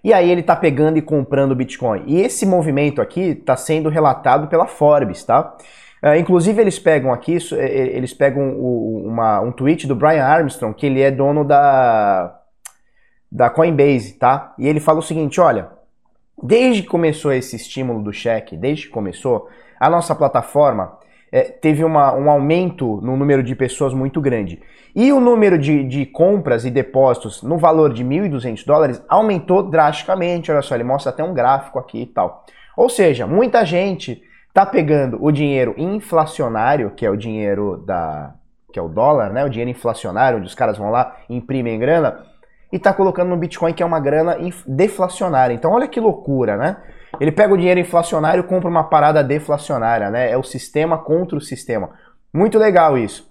E 0.02 0.12
aí 0.12 0.30
ele 0.30 0.42
tá 0.42 0.56
pegando 0.56 0.96
e 0.96 1.02
comprando 1.02 1.54
Bitcoin. 1.54 2.04
E 2.06 2.20
esse 2.20 2.46
movimento 2.46 3.00
aqui 3.02 3.34
tá 3.34 3.56
sendo 3.56 3.88
relatado 3.88 4.48
pela 4.48 4.66
Forbes, 4.66 5.24
tá? 5.24 5.54
Uh, 6.02 6.14
inclusive 6.16 6.60
eles 6.60 6.78
pegam 6.78 7.12
aqui, 7.12 7.38
eles 7.52 8.14
pegam 8.14 8.50
o, 8.56 9.06
uma, 9.06 9.40
um 9.40 9.50
tweet 9.50 9.86
do 9.86 9.96
Brian 9.96 10.24
Armstrong, 10.24 10.74
que 10.74 10.86
ele 10.86 11.00
é 11.00 11.10
dono 11.10 11.44
da, 11.44 12.38
da 13.30 13.50
Coinbase, 13.50 14.12
tá? 14.12 14.54
E 14.58 14.68
ele 14.68 14.78
fala 14.78 15.00
o 15.00 15.02
seguinte, 15.02 15.40
olha, 15.40 15.78
Desde 16.42 16.82
que 16.82 16.88
começou 16.88 17.32
esse 17.32 17.56
estímulo 17.56 18.00
do 18.02 18.12
cheque, 18.12 18.56
desde 18.56 18.86
que 18.86 18.92
começou, 18.92 19.48
a 19.78 19.90
nossa 19.90 20.14
plataforma 20.14 20.96
é, 21.32 21.42
teve 21.42 21.82
uma, 21.82 22.14
um 22.14 22.30
aumento 22.30 23.00
no 23.02 23.16
número 23.16 23.42
de 23.42 23.56
pessoas 23.56 23.92
muito 23.92 24.20
grande. 24.20 24.62
E 24.94 25.12
o 25.12 25.18
número 25.18 25.58
de, 25.58 25.82
de 25.84 26.06
compras 26.06 26.64
e 26.64 26.70
depósitos 26.70 27.42
no 27.42 27.58
valor 27.58 27.92
de 27.92 28.04
1.200 28.04 28.64
dólares 28.64 29.02
aumentou 29.08 29.64
drasticamente. 29.64 30.50
Olha 30.50 30.62
só, 30.62 30.76
ele 30.76 30.84
mostra 30.84 31.10
até 31.10 31.24
um 31.24 31.34
gráfico 31.34 31.78
aqui 31.78 32.02
e 32.02 32.06
tal. 32.06 32.44
Ou 32.76 32.88
seja, 32.88 33.26
muita 33.26 33.64
gente 33.64 34.22
está 34.58 34.66
pegando 34.66 35.24
o 35.24 35.30
dinheiro 35.30 35.72
inflacionário, 35.78 36.90
que 36.90 37.06
é 37.06 37.10
o 37.10 37.16
dinheiro 37.16 37.76
da 37.86 38.34
que 38.72 38.78
é 38.78 38.82
o 38.82 38.88
dólar, 38.88 39.32
né, 39.32 39.44
o 39.44 39.48
dinheiro 39.48 39.70
inflacionário, 39.70 40.38
onde 40.38 40.46
os 40.46 40.54
caras 40.54 40.76
vão 40.76 40.90
lá 40.90 41.16
e 41.30 41.36
imprimem 41.36 41.78
grana, 41.78 42.22
e 42.70 42.76
está 42.76 42.92
colocando 42.92 43.30
no 43.30 43.36
Bitcoin, 43.36 43.72
que 43.72 43.82
é 43.82 43.86
uma 43.86 43.98
grana 43.98 44.36
deflacionária. 44.66 45.54
Então, 45.54 45.72
olha 45.72 45.88
que 45.88 45.98
loucura, 45.98 46.56
né? 46.56 46.76
Ele 47.18 47.32
pega 47.32 47.54
o 47.54 47.56
dinheiro 47.56 47.80
inflacionário 47.80 48.40
e 48.40 48.46
compra 48.46 48.68
uma 48.68 48.84
parada 48.84 49.24
deflacionária, 49.24 50.10
né? 50.10 50.30
É 50.30 50.36
o 50.36 50.42
sistema 50.42 50.98
contra 50.98 51.38
o 51.38 51.40
sistema. 51.40 51.90
Muito 52.30 52.58
legal 52.58 52.98
isso. 52.98 53.22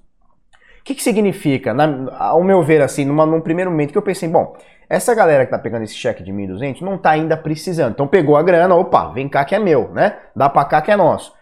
O 0.80 0.84
que, 0.84 0.96
que 0.96 1.04
significa? 1.04 1.72
Na, 1.72 2.18
ao 2.18 2.44
meu 2.44 2.64
ver, 2.64 2.82
assim, 2.82 3.06
numa, 3.06 3.28
num 3.28 3.42
primeiro 3.42 3.70
momento 3.70 3.92
que 3.92 3.98
eu 3.98 4.02
pensei, 4.02 4.28
bom, 4.28 4.56
essa 4.90 5.14
galera 5.14 5.46
que 5.46 5.52
tá 5.52 5.60
pegando 5.60 5.84
esse 5.84 5.96
cheque 5.96 6.24
de 6.24 6.32
1.200 6.32 6.82
não 6.82 6.98
tá 6.98 7.12
ainda 7.12 7.36
precisando. 7.36 7.92
Então 7.92 8.08
pegou 8.08 8.38
a 8.38 8.44
grana, 8.44 8.76
opa, 8.76 9.12
vem 9.12 9.28
cá 9.28 9.44
que 9.44 9.54
é 9.54 9.60
meu, 9.60 9.90
né? 9.90 10.18
Dá 10.36 10.50
pra 10.50 10.66
cá 10.66 10.82
que 10.82 10.92
é 10.92 10.96
nosso. 10.96 11.34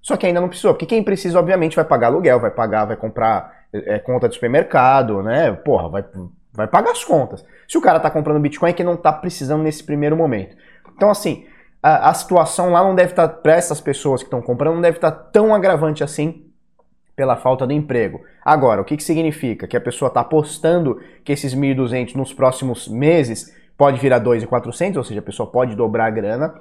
Só 0.00 0.16
que 0.16 0.26
ainda 0.26 0.40
não 0.40 0.48
precisou, 0.48 0.72
porque 0.72 0.86
quem 0.86 1.02
precisa, 1.02 1.38
obviamente, 1.38 1.76
vai 1.76 1.84
pagar 1.84 2.08
aluguel, 2.08 2.40
vai 2.40 2.50
pagar, 2.50 2.84
vai 2.84 2.96
comprar 2.96 3.64
é, 3.72 3.98
conta 3.98 4.28
de 4.28 4.34
supermercado, 4.34 5.22
né? 5.22 5.52
Porra, 5.52 5.88
vai, 5.88 6.04
vai 6.52 6.66
pagar 6.66 6.92
as 6.92 7.04
contas. 7.04 7.44
Se 7.68 7.76
o 7.76 7.80
cara 7.80 8.00
tá 8.00 8.10
comprando 8.10 8.40
Bitcoin 8.40 8.70
é 8.70 8.72
que 8.72 8.84
não 8.84 8.96
tá 8.96 9.12
precisando 9.12 9.62
nesse 9.62 9.84
primeiro 9.84 10.16
momento. 10.16 10.56
Então, 10.96 11.10
assim, 11.10 11.46
a, 11.82 12.10
a 12.10 12.14
situação 12.14 12.70
lá 12.70 12.82
não 12.82 12.94
deve 12.94 13.12
estar, 13.12 13.28
tá, 13.28 13.34
para 13.34 13.54
essas 13.54 13.80
pessoas 13.80 14.22
que 14.22 14.26
estão 14.26 14.42
comprando, 14.42 14.74
não 14.74 14.82
deve 14.82 14.98
estar 14.98 15.10
tá 15.10 15.22
tão 15.32 15.54
agravante 15.54 16.02
assim 16.02 16.47
pela 17.18 17.34
falta 17.34 17.66
do 17.66 17.72
emprego. 17.72 18.20
Agora, 18.44 18.80
o 18.80 18.84
que, 18.84 18.96
que 18.96 19.02
significa? 19.02 19.66
Que 19.66 19.76
a 19.76 19.80
pessoa 19.80 20.06
está 20.06 20.20
apostando 20.20 21.00
que 21.24 21.32
esses 21.32 21.52
1.200 21.52 22.14
nos 22.14 22.32
próximos 22.32 22.86
meses 22.86 23.52
pode 23.76 23.98
virar 23.98 24.20
2.400, 24.20 24.96
ou 24.96 25.02
seja, 25.02 25.18
a 25.18 25.22
pessoa 25.22 25.50
pode 25.50 25.74
dobrar 25.74 26.06
a 26.06 26.10
grana, 26.10 26.54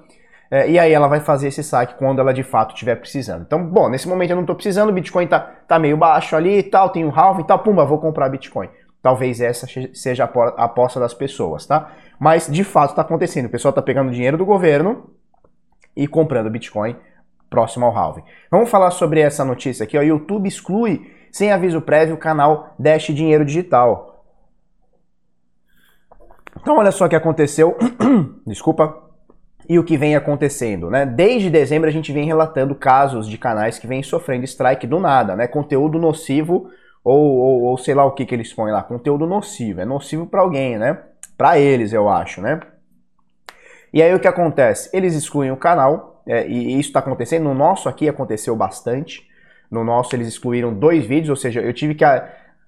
é, 0.49 0.67
e 0.67 0.79
aí 0.79 0.91
ela 0.91 1.07
vai 1.07 1.19
fazer 1.19 1.49
esse 1.49 1.61
saque 1.61 1.93
quando 1.93 2.19
ela 2.19 2.33
de 2.33 2.41
fato 2.41 2.73
estiver 2.73 2.95
precisando. 2.95 3.43
Então, 3.43 3.63
bom, 3.63 3.87
nesse 3.87 4.07
momento 4.07 4.31
eu 4.31 4.35
não 4.35 4.43
estou 4.43 4.55
precisando, 4.55 4.89
o 4.89 4.93
Bitcoin 4.93 5.27
tá, 5.27 5.39
tá 5.39 5.77
meio 5.77 5.95
baixo 5.95 6.35
ali 6.35 6.57
e 6.57 6.63
tal, 6.63 6.89
tem 6.89 7.05
um 7.05 7.13
halving 7.15 7.43
e 7.43 7.45
tal, 7.45 7.59
pumba, 7.59 7.85
vou 7.85 7.99
comprar 7.99 8.27
Bitcoin. 8.27 8.67
Talvez 8.99 9.39
essa 9.39 9.67
seja 9.93 10.23
a 10.23 10.63
aposta 10.63 10.99
das 10.99 11.13
pessoas, 11.13 11.67
tá? 11.67 11.91
Mas 12.19 12.47
de 12.47 12.63
fato 12.63 12.91
está 12.91 13.03
acontecendo. 13.03 13.45
O 13.45 13.49
pessoal 13.49 13.69
está 13.69 13.81
pegando 13.81 14.09
dinheiro 14.09 14.39
do 14.39 14.45
governo 14.45 15.11
e 15.95 16.07
comprando 16.07 16.49
Bitcoin 16.49 16.95
próximo 17.49 17.85
ao 17.85 17.95
halving. 17.95 18.23
Vamos 18.51 18.69
falar 18.69 18.91
sobre 18.91 19.21
essa 19.21 19.43
notícia 19.43 19.83
aqui. 19.83 19.97
O 19.97 20.03
YouTube 20.03 20.47
exclui, 20.47 21.11
sem 21.31 21.51
aviso 21.51 21.81
prévio, 21.81 22.15
o 22.15 22.19
canal 22.19 22.75
Dash 22.77 23.07
Dinheiro 23.07 23.45
Digital. 23.45 24.25
Então 26.61 26.77
olha 26.77 26.91
só 26.91 27.05
o 27.05 27.09
que 27.09 27.15
aconteceu. 27.15 27.77
Desculpa. 28.45 29.03
E 29.69 29.77
o 29.77 29.83
que 29.83 29.97
vem 29.97 30.15
acontecendo, 30.15 30.89
né? 30.89 31.05
Desde 31.05 31.49
dezembro 31.49 31.89
a 31.89 31.91
gente 31.91 32.13
vem 32.13 32.25
relatando 32.25 32.73
casos 32.73 33.27
de 33.27 33.37
canais 33.37 33.77
que 33.77 33.85
vêm 33.85 34.01
sofrendo 34.01 34.45
strike 34.45 34.87
do 34.87 34.97
nada, 34.97 35.35
né? 35.35 35.45
Conteúdo 35.45 35.99
nocivo 35.99 36.69
ou, 37.03 37.37
ou, 37.37 37.63
ou 37.63 37.77
sei 37.77 37.93
lá 37.93 38.05
o 38.05 38.11
que, 38.11 38.25
que 38.25 38.33
eles 38.33 38.53
põem 38.53 38.71
lá. 38.71 38.81
Conteúdo 38.81 39.27
nocivo. 39.27 39.81
É 39.81 39.85
nocivo 39.85 40.25
para 40.25 40.41
alguém, 40.41 40.77
né? 40.77 40.97
Para 41.37 41.59
eles, 41.59 41.91
eu 41.91 42.07
acho, 42.07 42.41
né? 42.41 42.61
E 43.93 44.01
aí 44.01 44.13
o 44.13 44.19
que 44.19 44.27
acontece? 44.27 44.89
Eles 44.93 45.15
excluem 45.15 45.51
o 45.51 45.57
canal, 45.57 46.16
é, 46.27 46.47
e 46.47 46.79
isso 46.79 46.89
está 46.89 46.99
acontecendo. 46.99 47.43
No 47.43 47.53
nosso 47.53 47.87
aqui 47.87 48.07
aconteceu 48.09 48.55
bastante. 48.55 49.27
No 49.69 49.83
nosso 49.83 50.15
eles 50.15 50.27
excluíram 50.27 50.73
dois 50.73 51.05
vídeos, 51.05 51.29
ou 51.29 51.35
seja, 51.35 51.61
eu 51.61 51.73
tive 51.73 51.95
que. 51.95 52.03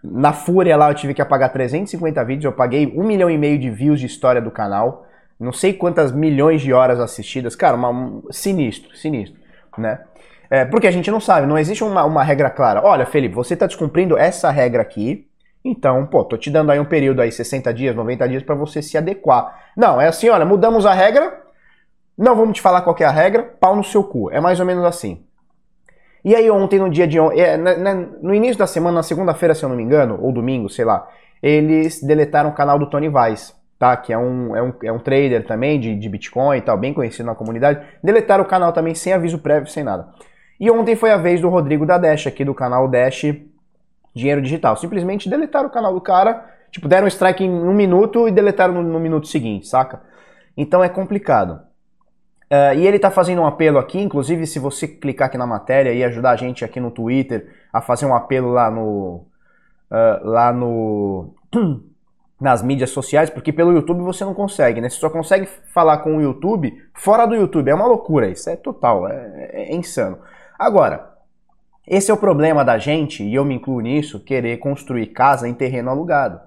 Na 0.02 0.32
fúria 0.32 0.78
lá 0.78 0.90
eu 0.90 0.96
tive 0.96 1.14
que 1.14 1.22
apagar 1.22 1.52
350 1.52 2.24
vídeos, 2.24 2.46
eu 2.46 2.54
paguei 2.54 2.88
um 2.96 3.04
milhão 3.04 3.30
e 3.30 3.38
meio 3.38 3.60
de 3.60 3.70
views 3.70 4.00
de 4.00 4.06
história 4.06 4.42
do 4.42 4.50
canal. 4.50 5.06
Não 5.38 5.52
sei 5.52 5.74
quantas 5.74 6.12
milhões 6.12 6.62
de 6.62 6.72
horas 6.72 7.00
assistidas. 7.00 7.56
Cara, 7.56 7.76
uma, 7.76 8.22
sinistro, 8.32 8.96
sinistro, 8.96 9.40
né? 9.78 10.00
É, 10.50 10.66
porque 10.66 10.88
a 10.88 10.92
gente 10.92 11.12
não 11.12 11.20
sabe, 11.20 11.46
não 11.46 11.58
existe 11.58 11.84
uma, 11.84 12.04
uma 12.06 12.24
regra 12.24 12.50
clara. 12.50 12.82
Olha, 12.84 13.06
Felipe, 13.06 13.36
você 13.36 13.54
está 13.54 13.68
descumprindo 13.68 14.18
essa 14.18 14.50
regra 14.50 14.82
aqui, 14.82 15.28
então, 15.64 16.06
pô, 16.06 16.24
tô 16.24 16.38
te 16.38 16.50
dando 16.50 16.72
aí 16.72 16.80
um 16.80 16.86
período 16.86 17.22
aí, 17.22 17.32
60 17.32 17.74
dias, 17.74 17.96
90 17.96 18.28
dias, 18.28 18.44
para 18.44 18.56
você 18.56 18.82
se 18.82 18.98
adequar. 18.98 19.72
Não, 19.76 20.00
é 20.02 20.08
assim, 20.08 20.30
olha, 20.30 20.46
mudamos 20.46 20.86
a 20.86 20.94
regra, 20.94 21.42
não 22.20 22.36
vamos 22.36 22.58
te 22.58 22.62
falar 22.62 22.82
qual 22.82 22.96
é 23.00 23.06
a 23.06 23.12
regra, 23.12 23.44
pau 23.44 23.76
no 23.76 23.84
seu 23.84 24.04
cu. 24.04 24.30
É 24.30 24.42
mais 24.42 24.60
ou 24.60 24.66
menos 24.66 24.84
assim. 24.84 25.24
E 26.24 26.36
aí 26.36 26.52
ontem, 26.52 26.78
no 26.78 26.90
dia 26.90 27.08
de 27.08 27.18
é, 27.18 27.56
no 28.22 28.34
início 28.34 28.58
da 28.58 28.68
semana, 28.68 28.96
na 28.96 29.04
segunda-feira, 29.04 29.56
se 29.56 29.64
eu 29.64 29.70
não 29.70 29.76
me 29.78 29.84
engano, 29.84 30.20
ou 30.22 30.32
domingo, 30.34 30.70
sei 30.70 30.84
lá, 30.84 31.08
eles 31.42 32.04
deletaram 32.04 32.50
o 32.50 32.54
canal 32.54 32.78
do 32.78 32.90
Tony 32.90 33.08
Vaz, 33.08 33.56
tá? 33.80 33.96
Que 33.96 34.12
é 34.12 34.18
um, 34.18 34.54
é 34.54 34.62
um, 34.62 34.74
é 34.84 34.92
um 34.92 35.00
trader 35.00 35.48
também 35.48 35.80
de, 35.80 35.96
de 35.96 36.10
Bitcoin 36.10 36.58
e 36.58 36.62
tal, 36.62 36.78
bem 36.78 36.94
conhecido 36.94 37.26
na 37.26 37.36
comunidade. 37.36 37.86
Deletaram 38.04 38.44
o 38.44 38.48
canal 38.48 38.74
também 38.74 38.94
sem 38.94 39.14
aviso 39.14 39.40
prévio, 39.40 39.70
sem 39.70 39.84
nada. 39.84 40.10
E 40.60 40.70
ontem 40.70 40.98
foi 40.98 41.12
a 41.12 41.18
vez 41.18 41.40
do 41.40 41.48
Rodrigo 41.48 41.86
da 41.86 41.98
Dash, 41.98 42.28
aqui 42.28 42.44
do 42.44 42.54
canal 42.54 42.90
Dash 42.90 43.24
dinheiro 44.14 44.42
digital. 44.42 44.76
Simplesmente 44.76 45.30
deletaram 45.30 45.70
o 45.70 45.72
canal 45.72 45.94
do 45.94 46.02
cara, 46.02 46.46
tipo, 46.72 46.88
deram 46.88 47.08
strike 47.08 47.44
em 47.44 47.50
um 47.50 47.74
minuto 47.74 48.28
e 48.28 48.32
deletaram 48.32 48.74
no, 48.74 48.84
no 48.84 49.00
minuto 49.00 49.28
seguinte, 49.28 49.68
saca? 49.68 50.02
Então 50.58 50.84
é 50.84 50.90
complicado. 50.90 51.69
Uh, 52.52 52.74
e 52.76 52.88
ele 52.88 52.96
está 52.96 53.12
fazendo 53.12 53.44
um 53.44 53.46
apelo 53.46 53.78
aqui, 53.78 54.00
inclusive 54.00 54.48
se 54.48 54.58
você 54.58 54.88
clicar 54.88 55.28
aqui 55.28 55.38
na 55.38 55.46
matéria 55.46 55.94
e 55.94 56.04
ajudar 56.04 56.32
a 56.32 56.36
gente 56.36 56.66
aqui 56.66 56.80
no 56.80 56.90
Twitter 56.90 57.48
a 57.72 57.80
fazer 57.80 58.06
um 58.06 58.16
apelo 58.16 58.50
lá 58.50 58.72
no. 58.72 59.28
Uh, 59.92 60.24
lá 60.24 60.52
no. 60.52 61.34
nas 62.40 62.64
mídias 62.64 62.90
sociais, 62.92 63.30
porque 63.30 63.52
pelo 63.52 63.74
YouTube 63.74 64.02
você 64.02 64.24
não 64.24 64.34
consegue, 64.34 64.80
né? 64.80 64.90
Você 64.90 64.98
só 64.98 65.10
consegue 65.10 65.46
falar 65.74 65.98
com 65.98 66.16
o 66.16 66.22
YouTube 66.22 66.74
fora 66.94 67.26
do 67.26 67.36
YouTube. 67.36 67.70
É 67.70 67.76
uma 67.76 67.86
loucura, 67.86 68.30
isso 68.30 68.50
é 68.50 68.56
total, 68.56 69.08
é, 69.10 69.50
é 69.52 69.76
insano. 69.76 70.18
Agora, 70.58 71.10
esse 71.86 72.10
é 72.10 72.14
o 72.14 72.18
problema 72.18 72.64
da 72.64 72.78
gente, 72.78 73.24
e 73.24 73.36
eu 73.36 73.44
me 73.44 73.56
incluo 73.56 73.82
nisso, 73.82 74.24
querer 74.24 74.58
construir 74.58 75.08
casa 75.08 75.50
em 75.50 75.54
terreno 75.54 75.90
alugado. 75.90 76.40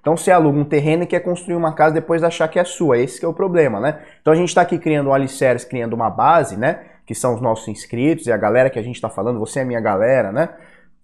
Então 0.00 0.16
você 0.16 0.30
aluga 0.30 0.58
um 0.58 0.64
terreno 0.64 1.02
e 1.02 1.06
quer 1.06 1.20
construir 1.20 1.54
uma 1.54 1.74
casa 1.74 1.94
depois 1.94 2.20
de 2.20 2.26
achar 2.26 2.48
que 2.48 2.58
é 2.58 2.64
sua. 2.64 2.98
Esse 2.98 3.24
é 3.24 3.28
o 3.28 3.34
problema, 3.34 3.78
né? 3.78 4.00
Então 4.20 4.32
a 4.32 4.36
gente 4.36 4.48
está 4.48 4.62
aqui 4.62 4.78
criando 4.78 5.10
um 5.10 5.14
alicerce, 5.14 5.66
criando 5.66 5.92
uma 5.92 6.08
base, 6.08 6.56
né? 6.56 6.80
Que 7.06 7.14
são 7.14 7.34
os 7.34 7.40
nossos 7.40 7.68
inscritos 7.68 8.26
e 8.26 8.32
a 8.32 8.36
galera 8.36 8.70
que 8.70 8.78
a 8.78 8.82
gente 8.82 8.94
está 8.94 9.10
falando, 9.10 9.38
você 9.38 9.60
é 9.60 9.64
minha 9.64 9.80
galera, 9.80 10.32
né? 10.32 10.48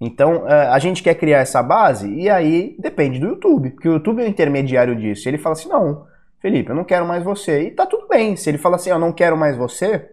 Então 0.00 0.48
eh, 0.48 0.68
a 0.68 0.78
gente 0.78 1.02
quer 1.02 1.14
criar 1.14 1.38
essa 1.38 1.62
base 1.62 2.12
e 2.12 2.28
aí 2.28 2.74
depende 2.78 3.18
do 3.18 3.28
YouTube, 3.28 3.70
porque 3.70 3.88
o 3.88 3.92
YouTube 3.94 4.22
é 4.22 4.26
o 4.26 4.28
intermediário 4.28 4.96
disso. 4.96 5.28
Ele 5.28 5.38
fala 5.38 5.54
assim: 5.54 5.68
não, 5.68 6.06
Felipe, 6.40 6.70
eu 6.70 6.76
não 6.76 6.84
quero 6.84 7.06
mais 7.06 7.22
você. 7.22 7.62
E 7.64 7.70
tá 7.70 7.86
tudo 7.86 8.06
bem. 8.08 8.36
Se 8.36 8.48
ele 8.48 8.58
fala 8.58 8.76
assim: 8.76 8.90
eu 8.90 8.98
não 8.98 9.12
quero 9.12 9.36
mais 9.36 9.56
você, 9.56 10.08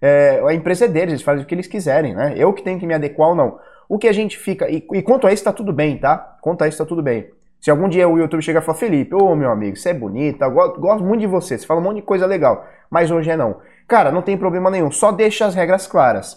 é, 0.00 0.42
a 0.44 0.52
empresa 0.54 0.86
é 0.86 0.88
deles, 0.88 1.14
eles 1.14 1.22
fazem 1.22 1.44
o 1.44 1.46
que 1.46 1.54
eles 1.54 1.66
quiserem, 1.66 2.14
né? 2.14 2.34
Eu 2.36 2.52
que 2.52 2.62
tenho 2.62 2.78
que 2.78 2.86
me 2.86 2.94
adequar 2.94 3.30
ou 3.30 3.34
não. 3.34 3.58
O 3.88 3.98
que 3.98 4.08
a 4.08 4.12
gente 4.12 4.38
fica. 4.38 4.68
E, 4.68 4.86
e 4.92 5.02
quanto 5.02 5.26
a 5.26 5.32
isso, 5.32 5.44
tá 5.44 5.52
tudo 5.52 5.72
bem, 5.72 5.98
tá? 5.98 6.38
Quanto 6.40 6.62
a 6.62 6.68
isso, 6.68 6.78
tá 6.78 6.84
tudo 6.84 7.02
bem. 7.02 7.28
Se 7.64 7.70
algum 7.70 7.88
dia 7.88 8.06
o 8.06 8.18
YouTube 8.18 8.42
chegar 8.42 8.60
e 8.60 8.62
falar, 8.62 8.76
Felipe, 8.76 9.14
ô 9.14 9.34
meu 9.34 9.50
amigo, 9.50 9.74
você 9.74 9.88
é 9.88 9.94
bonita, 9.94 10.46
gosto, 10.50 10.78
gosto 10.78 11.02
muito 11.02 11.22
de 11.22 11.26
você, 11.26 11.56
você 11.56 11.66
fala 11.66 11.80
um 11.80 11.82
monte 11.82 11.96
de 11.96 12.02
coisa 12.02 12.26
legal, 12.26 12.66
mas 12.90 13.10
hoje 13.10 13.30
é 13.30 13.38
não. 13.38 13.56
Cara, 13.88 14.12
não 14.12 14.20
tem 14.20 14.36
problema 14.36 14.70
nenhum, 14.70 14.90
só 14.90 15.10
deixa 15.10 15.46
as 15.46 15.54
regras 15.54 15.86
claras. 15.86 16.36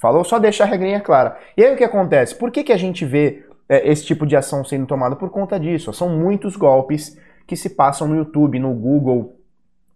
Falou? 0.00 0.22
Só 0.22 0.38
deixa 0.38 0.62
a 0.62 0.68
regrinha 0.68 1.00
clara. 1.00 1.36
E 1.56 1.64
aí 1.64 1.74
o 1.74 1.76
que 1.76 1.82
acontece? 1.82 2.32
Por 2.32 2.52
que, 2.52 2.62
que 2.62 2.72
a 2.72 2.76
gente 2.76 3.04
vê 3.04 3.44
é, 3.68 3.90
esse 3.90 4.06
tipo 4.06 4.24
de 4.24 4.36
ação 4.36 4.64
sendo 4.64 4.86
tomada? 4.86 5.16
Por 5.16 5.30
conta 5.30 5.58
disso. 5.58 5.92
São 5.92 6.10
muitos 6.10 6.54
golpes 6.54 7.18
que 7.44 7.56
se 7.56 7.70
passam 7.70 8.06
no 8.06 8.14
YouTube, 8.14 8.60
no 8.60 8.72
Google, 8.72 9.34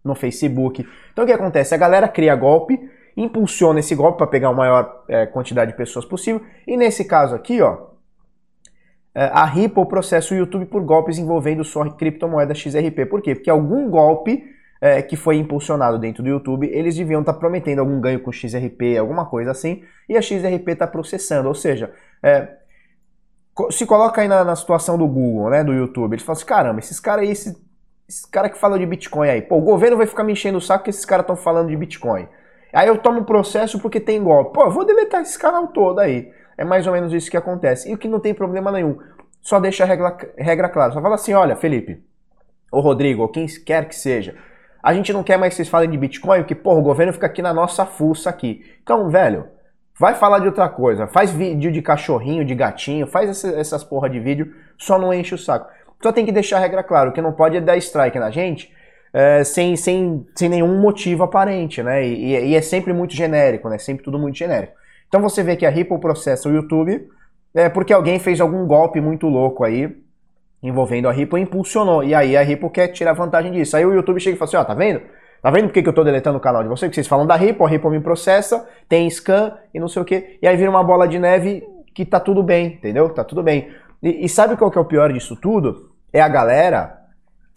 no 0.05 0.17
Facebook. 0.17 0.85
Então 1.13 1.23
o 1.23 1.27
que 1.29 1.33
acontece? 1.33 1.77
A 1.77 1.79
galera 1.79 2.09
cria 2.09 2.35
golpe 2.35 2.91
impulsiona 3.17 3.79
esse 3.79 3.95
golpe 3.95 4.19
para 4.19 4.27
pegar 4.27 4.49
a 4.49 4.53
maior 4.53 5.05
é, 5.07 5.27
quantidade 5.27 5.71
de 5.71 5.77
pessoas 5.77 6.05
possível. 6.05 6.43
E 6.67 6.77
nesse 6.77 7.05
caso 7.05 7.37
aqui, 7.37 7.61
ó, 7.61 7.92
a 9.15 9.45
Ripple 9.45 9.87
processa 9.87 10.35
o 10.35 10.37
YouTube 10.37 10.67
por 10.67 10.83
golpes 10.83 11.19
envolvendo 11.19 11.65
sua 11.65 11.91
criptomoeda 11.95 12.55
XRP. 12.55 13.07
Por 13.07 13.21
quê? 13.21 13.35
Porque 13.35 13.51
algum 13.51 13.91
golpe 13.91 14.43
é, 14.83 15.01
que 15.01 15.15
foi 15.15 15.37
impulsionado 15.37 15.97
dentro 15.97 16.25
do 16.25 16.29
YouTube, 16.29 16.69
eles 16.73 16.97
deviam 16.97 17.21
estar 17.21 17.35
tá 17.35 17.39
prometendo 17.39 17.79
algum 17.79 18.01
ganho 18.01 18.19
com 18.19 18.33
XRP, 18.33 18.99
alguma 18.99 19.25
coisa 19.27 19.53
assim, 19.53 19.85
e 20.09 20.17
a 20.17 20.21
XRP 20.21 20.73
está 20.73 20.89
processando. 20.89 21.47
Ou 21.47 21.55
seja, 21.55 21.93
é, 22.21 22.49
se 23.71 23.87
coloca 23.87 24.21
aí 24.21 24.27
na, 24.27 24.43
na, 24.43 24.57
situação 24.57 24.99
do 24.99 25.07
Google, 25.07 25.51
né, 25.51 25.63
do 25.63 25.73
YouTube, 25.73 26.15
eles 26.15 26.25
falam 26.25 26.37
assim, 26.37 26.47
caramba, 26.47 26.81
esses 26.81 26.99
caras 26.99 27.25
aí, 27.25 27.31
esses, 27.31 27.55
esses 28.09 28.25
caras 28.27 28.51
que 28.51 28.59
falam 28.59 28.77
de 28.77 28.85
Bitcoin 28.85 29.29
aí, 29.29 29.41
pô, 29.41 29.57
o 29.57 29.61
governo 29.61 29.97
vai 29.97 30.07
ficar 30.07 30.25
me 30.25 30.33
enchendo 30.33 30.59
o 30.59 30.61
saco 30.61 30.85
que 30.85 30.91
esses 30.91 31.05
caras 31.05 31.23
estão 31.23 31.37
falando 31.37 31.69
de 31.69 31.77
Bitcoin. 31.77 32.27
Aí 32.73 32.89
eu 32.89 32.99
tomo 32.99 33.25
processo 33.25 33.79
porque 33.79 34.01
tem 34.01 34.21
golpe. 34.23 34.55
Pô, 34.55 34.65
eu 34.65 34.71
vou 34.71 34.85
deletar 34.85 35.21
esse 35.21 35.39
canal 35.39 35.69
todo 35.69 36.01
aí. 36.01 36.33
É 36.63 36.65
mais 36.65 36.87
ou 36.87 36.93
menos 36.93 37.13
isso 37.13 37.29
que 37.29 37.37
acontece. 37.37 37.91
E 37.91 37.95
o 37.95 37.99
que 37.99 38.07
não 38.07 38.21
tem 38.21 38.33
problema 38.33 38.71
nenhum. 38.71 38.97
Só 39.41 39.59
deixa 39.59 39.83
a 39.83 39.87
regra, 39.87 40.17
regra 40.39 40.69
clara. 40.69 40.93
Só 40.93 41.03
fala 41.03 41.17
assim, 41.17 41.35
olha, 41.35 41.57
Felipe, 41.57 42.01
ou 42.71 42.81
Rodrigo, 42.81 43.23
ou 43.23 43.29
quem 43.29 43.47
quer 43.47 43.89
que 43.89 43.97
seja, 43.97 44.37
a 44.81 44.95
gente 44.95 45.13
não 45.13 45.25
quer 45.25 45.37
mais 45.37 45.53
que 45.53 45.57
vocês 45.57 45.69
falem 45.69 45.91
de 45.91 45.99
Bitcoin, 45.99 46.39
porque, 46.39 46.55
porra, 46.55 46.79
o 46.79 46.83
governo 46.83 47.13
fica 47.13 47.27
aqui 47.27 47.43
na 47.43 47.53
nossa 47.53 47.85
fuça 47.85 48.31
aqui. 48.31 48.65
Então, 48.81 49.11
velho, 49.11 49.49
vai 49.99 50.15
falar 50.15 50.39
de 50.39 50.47
outra 50.47 50.69
coisa. 50.69 51.09
Faz 51.09 51.33
vídeo 51.33 51.73
de 51.73 51.83
cachorrinho, 51.83 52.45
de 52.45 52.55
gatinho, 52.55 53.09
faz 53.09 53.45
essas, 53.45 53.83
porra 53.83 54.09
de 54.09 54.21
vídeo, 54.21 54.55
só 54.79 54.97
não 54.97 55.13
enche 55.13 55.35
o 55.35 55.39
saco. 55.39 55.69
Só 56.01 56.13
tem 56.13 56.25
que 56.25 56.31
deixar 56.31 56.59
a 56.59 56.61
regra 56.61 56.85
clara, 56.85 57.11
o 57.11 57.13
que 57.13 57.21
não 57.21 57.33
pode 57.33 57.57
é 57.57 57.61
dar 57.61 57.77
strike 57.77 58.21
na 58.21 58.31
gente 58.31 58.73
é, 59.13 59.45
sem, 59.45 59.77
sem, 59.77 60.27
sem 60.35 60.49
nenhum 60.49 60.81
motivo 60.81 61.23
aparente, 61.23 61.83
né? 61.83 62.07
E, 62.07 62.51
e, 62.51 62.55
é 62.55 62.63
sempre 62.63 62.93
muito 62.93 63.15
genérico, 63.15 63.69
né? 63.69 63.79
Sempre 63.79 64.05
tudo 64.05 64.19
muito 64.19 64.39
genérico. 64.39 64.75
Então 65.13 65.21
você 65.21 65.43
vê 65.43 65.57
que 65.57 65.67
a 65.67 65.69
Ripple 65.69 66.01
processa 66.01 66.49
o 66.49 66.53
YouTube 66.53 67.07
é, 67.53 67.69
porque 67.69 67.93
alguém 67.93 68.19
fez 68.19 68.41
algum 68.41 68.67
golpe 68.67 68.99
muito 68.99 69.29
louco 69.29 69.63
aí, 69.63 69.95
envolvendo 70.63 71.07
a 71.07 71.13
Ripple 71.13 71.39
e 71.39 71.43
impulsionou. 71.43 72.03
E 72.03 72.15
aí 72.15 72.35
a 72.35 72.41
Ripple 72.41 72.71
quer 72.71 72.89
tirar 72.89 73.13
vantagem 73.13 73.53
disso. 73.53 73.77
Aí 73.77 73.85
o 73.85 73.93
YouTube 73.93 74.19
chega 74.19 74.37
e 74.37 74.39
fala 74.39 74.49
assim, 74.49 74.57
ó, 74.57 74.65
tá 74.65 74.73
vendo? 74.73 75.03
Tá 75.43 75.51
vendo 75.51 75.67
por 75.67 75.75
que, 75.75 75.83
que 75.83 75.89
eu 75.91 75.93
tô 75.93 76.03
deletando 76.03 76.39
o 76.39 76.41
canal 76.41 76.63
de 76.63 76.69
vocês? 76.71 76.89
Que 76.89 76.95
vocês 76.95 77.07
falam 77.07 77.27
da 77.27 77.37
Ripple, 77.37 77.63
a 77.63 77.69
Ripple 77.69 77.91
me 77.91 78.01
processa, 78.01 78.67
tem 78.89 79.07
scan 79.11 79.55
e 79.75 79.79
não 79.79 79.87
sei 79.87 80.01
o 80.01 80.05
que. 80.05 80.39
E 80.41 80.47
aí 80.49 80.57
vira 80.57 80.71
uma 80.71 80.83
bola 80.83 81.07
de 81.07 81.19
neve 81.19 81.63
que 81.95 82.07
tá 82.07 82.19
tudo 82.19 82.43
bem, 82.43 82.69
entendeu? 82.69 83.11
Tá 83.11 83.23
tudo 83.23 83.43
bem. 83.43 83.71
E, 84.03 84.25
e 84.25 84.29
sabe 84.31 84.57
qual 84.57 84.71
que 84.71 84.79
é 84.79 84.81
o 84.81 84.87
pior 84.87 85.13
disso 85.13 85.37
tudo? 85.37 85.91
É 86.11 86.23
a 86.23 86.29
galera, 86.29 87.02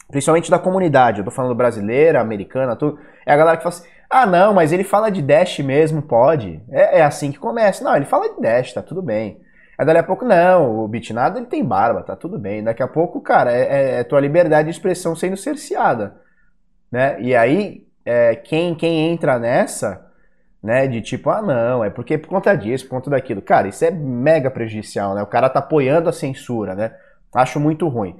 principalmente 0.08 0.50
da 0.50 0.58
comunidade, 0.58 1.18
eu 1.18 1.24
tô 1.24 1.30
falando 1.30 1.54
brasileira, 1.54 2.20
americana, 2.20 2.76
tudo. 2.76 2.98
É 3.24 3.32
a 3.32 3.36
galera 3.36 3.56
que 3.56 3.62
fala 3.62 3.74
assim, 3.74 3.88
ah 4.08 4.26
não, 4.26 4.54
mas 4.54 4.72
ele 4.72 4.84
fala 4.84 5.10
de 5.10 5.20
Dash 5.20 5.58
mesmo, 5.58 6.02
pode. 6.02 6.62
É, 6.70 7.00
é 7.00 7.02
assim 7.02 7.32
que 7.32 7.38
começa. 7.38 7.82
Não, 7.82 7.96
ele 7.96 8.04
fala 8.04 8.32
de 8.34 8.40
Dash, 8.40 8.72
tá 8.72 8.82
tudo 8.82 9.02
bem. 9.02 9.40
Aí 9.78 9.84
dali 9.84 9.98
a 9.98 10.02
pouco, 10.02 10.24
não, 10.24 10.84
o 10.84 10.88
Bitnado 10.88 11.38
ele 11.38 11.46
tem 11.46 11.64
barba, 11.64 12.02
tá 12.02 12.16
tudo 12.16 12.38
bem. 12.38 12.64
Daqui 12.64 12.82
a 12.82 12.88
pouco, 12.88 13.20
cara, 13.20 13.52
é, 13.52 13.62
é, 13.62 14.00
é 14.00 14.04
tua 14.04 14.20
liberdade 14.20 14.68
de 14.68 14.74
expressão 14.74 15.14
sendo 15.14 15.36
cerceada. 15.36 16.16
Né? 16.90 17.20
E 17.20 17.34
aí, 17.34 17.86
é, 18.04 18.34
quem, 18.36 18.74
quem 18.74 19.10
entra 19.10 19.38
nessa, 19.38 20.06
né, 20.62 20.86
de 20.86 21.02
tipo, 21.02 21.28
ah 21.28 21.42
não, 21.42 21.84
é 21.84 21.90
porque 21.90 22.16
por 22.16 22.28
conta 22.28 22.54
disso, 22.56 22.84
por 22.84 22.90
conta 22.90 23.10
daquilo. 23.10 23.42
Cara, 23.42 23.68
isso 23.68 23.84
é 23.84 23.90
mega 23.90 24.50
prejudicial, 24.50 25.14
né? 25.14 25.22
O 25.22 25.26
cara 25.26 25.48
tá 25.50 25.58
apoiando 25.58 26.08
a 26.08 26.12
censura, 26.12 26.74
né? 26.74 26.94
Acho 27.34 27.60
muito 27.60 27.86
ruim. 27.88 28.16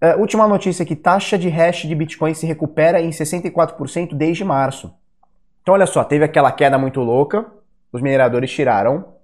Uh, 0.00 0.20
última 0.20 0.46
notícia 0.46 0.82
aqui, 0.82 0.94
taxa 0.94 1.36
de 1.36 1.48
hash 1.48 1.82
de 1.82 1.94
Bitcoin 1.94 2.32
se 2.34 2.46
recupera 2.46 3.00
em 3.00 3.10
64% 3.10 4.14
desde 4.14 4.44
março. 4.44 4.94
Então 5.62 5.74
olha 5.74 5.86
só, 5.86 6.04
teve 6.04 6.24
aquela 6.24 6.52
queda 6.52 6.78
muito 6.78 7.00
louca, 7.00 7.46
os 7.92 8.00
mineradores 8.00 8.50
tiraram 8.50 9.18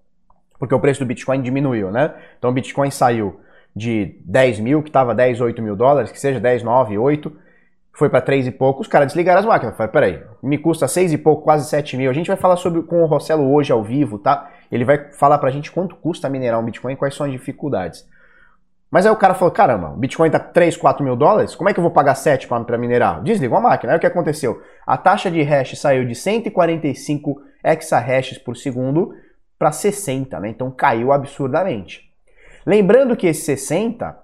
porque 0.58 0.74
o 0.74 0.80
preço 0.80 1.00
do 1.00 1.06
Bitcoin 1.06 1.42
diminuiu, 1.42 1.90
né? 1.90 2.14
Então 2.38 2.50
o 2.50 2.52
Bitcoin 2.52 2.90
saiu 2.90 3.40
de 3.74 4.16
10 4.24 4.60
mil, 4.60 4.82
que 4.82 4.88
estava 4.88 5.14
10, 5.14 5.40
8 5.40 5.60
mil 5.60 5.76
dólares, 5.76 6.10
que 6.10 6.18
seja 6.18 6.40
10, 6.40 6.62
9, 6.62 6.96
8, 6.96 7.32
foi 7.92 8.08
para 8.08 8.20
3 8.20 8.46
e 8.46 8.50
pouco, 8.50 8.80
os 8.80 8.88
caras 8.88 9.08
desligaram 9.08 9.40
as 9.40 9.46
máquinas. 9.46 9.76
Falei, 9.76 9.92
peraí, 9.92 10.22
me 10.42 10.58
custa 10.58 10.88
6 10.88 11.12
e 11.12 11.18
pouco, 11.18 11.42
quase 11.42 11.68
7 11.68 11.96
mil. 11.96 12.10
A 12.10 12.14
gente 12.14 12.28
vai 12.28 12.36
falar 12.36 12.56
sobre 12.56 12.82
com 12.82 13.02
o 13.02 13.06
Rossello 13.06 13.52
hoje 13.52 13.72
ao 13.72 13.82
vivo, 13.82 14.18
tá? 14.18 14.50
Ele 14.70 14.84
vai 14.84 15.12
falar 15.12 15.38
pra 15.38 15.50
gente 15.50 15.70
quanto 15.70 15.96
custa 15.96 16.28
minerar 16.28 16.58
um 16.58 16.64
Bitcoin 16.64 16.94
e 16.94 16.96
quais 16.96 17.14
são 17.14 17.26
as 17.26 17.32
dificuldades. 17.32 18.06
Mas 18.90 19.06
aí 19.06 19.12
o 19.12 19.16
cara 19.16 19.34
falou, 19.34 19.52
caramba, 19.52 19.90
o 19.90 19.96
Bitcoin 19.96 20.30
tá 20.30 20.38
3, 20.38 20.76
4 20.76 21.04
mil 21.04 21.16
dólares, 21.16 21.54
como 21.54 21.68
é 21.68 21.74
que 21.74 21.80
eu 21.80 21.82
vou 21.82 21.90
pagar 21.90 22.14
7 22.14 22.46
para 22.46 22.78
minerar? 22.78 23.22
Desligou 23.22 23.58
a 23.58 23.60
máquina. 23.60 23.92
Aí 23.92 23.96
o 23.96 24.00
que 24.00 24.06
aconteceu? 24.06 24.62
A 24.86 24.96
taxa 24.96 25.30
de 25.30 25.42
hash 25.42 25.78
saiu 25.78 26.06
de 26.06 26.14
145 26.14 27.42
exahashes 27.64 28.38
por 28.38 28.56
segundo 28.56 29.14
para 29.58 29.72
60, 29.72 30.38
né? 30.38 30.48
Então 30.48 30.70
caiu 30.70 31.12
absurdamente. 31.12 32.12
Lembrando 32.64 33.16
que 33.16 33.26
esse 33.26 33.42
60 33.42 34.16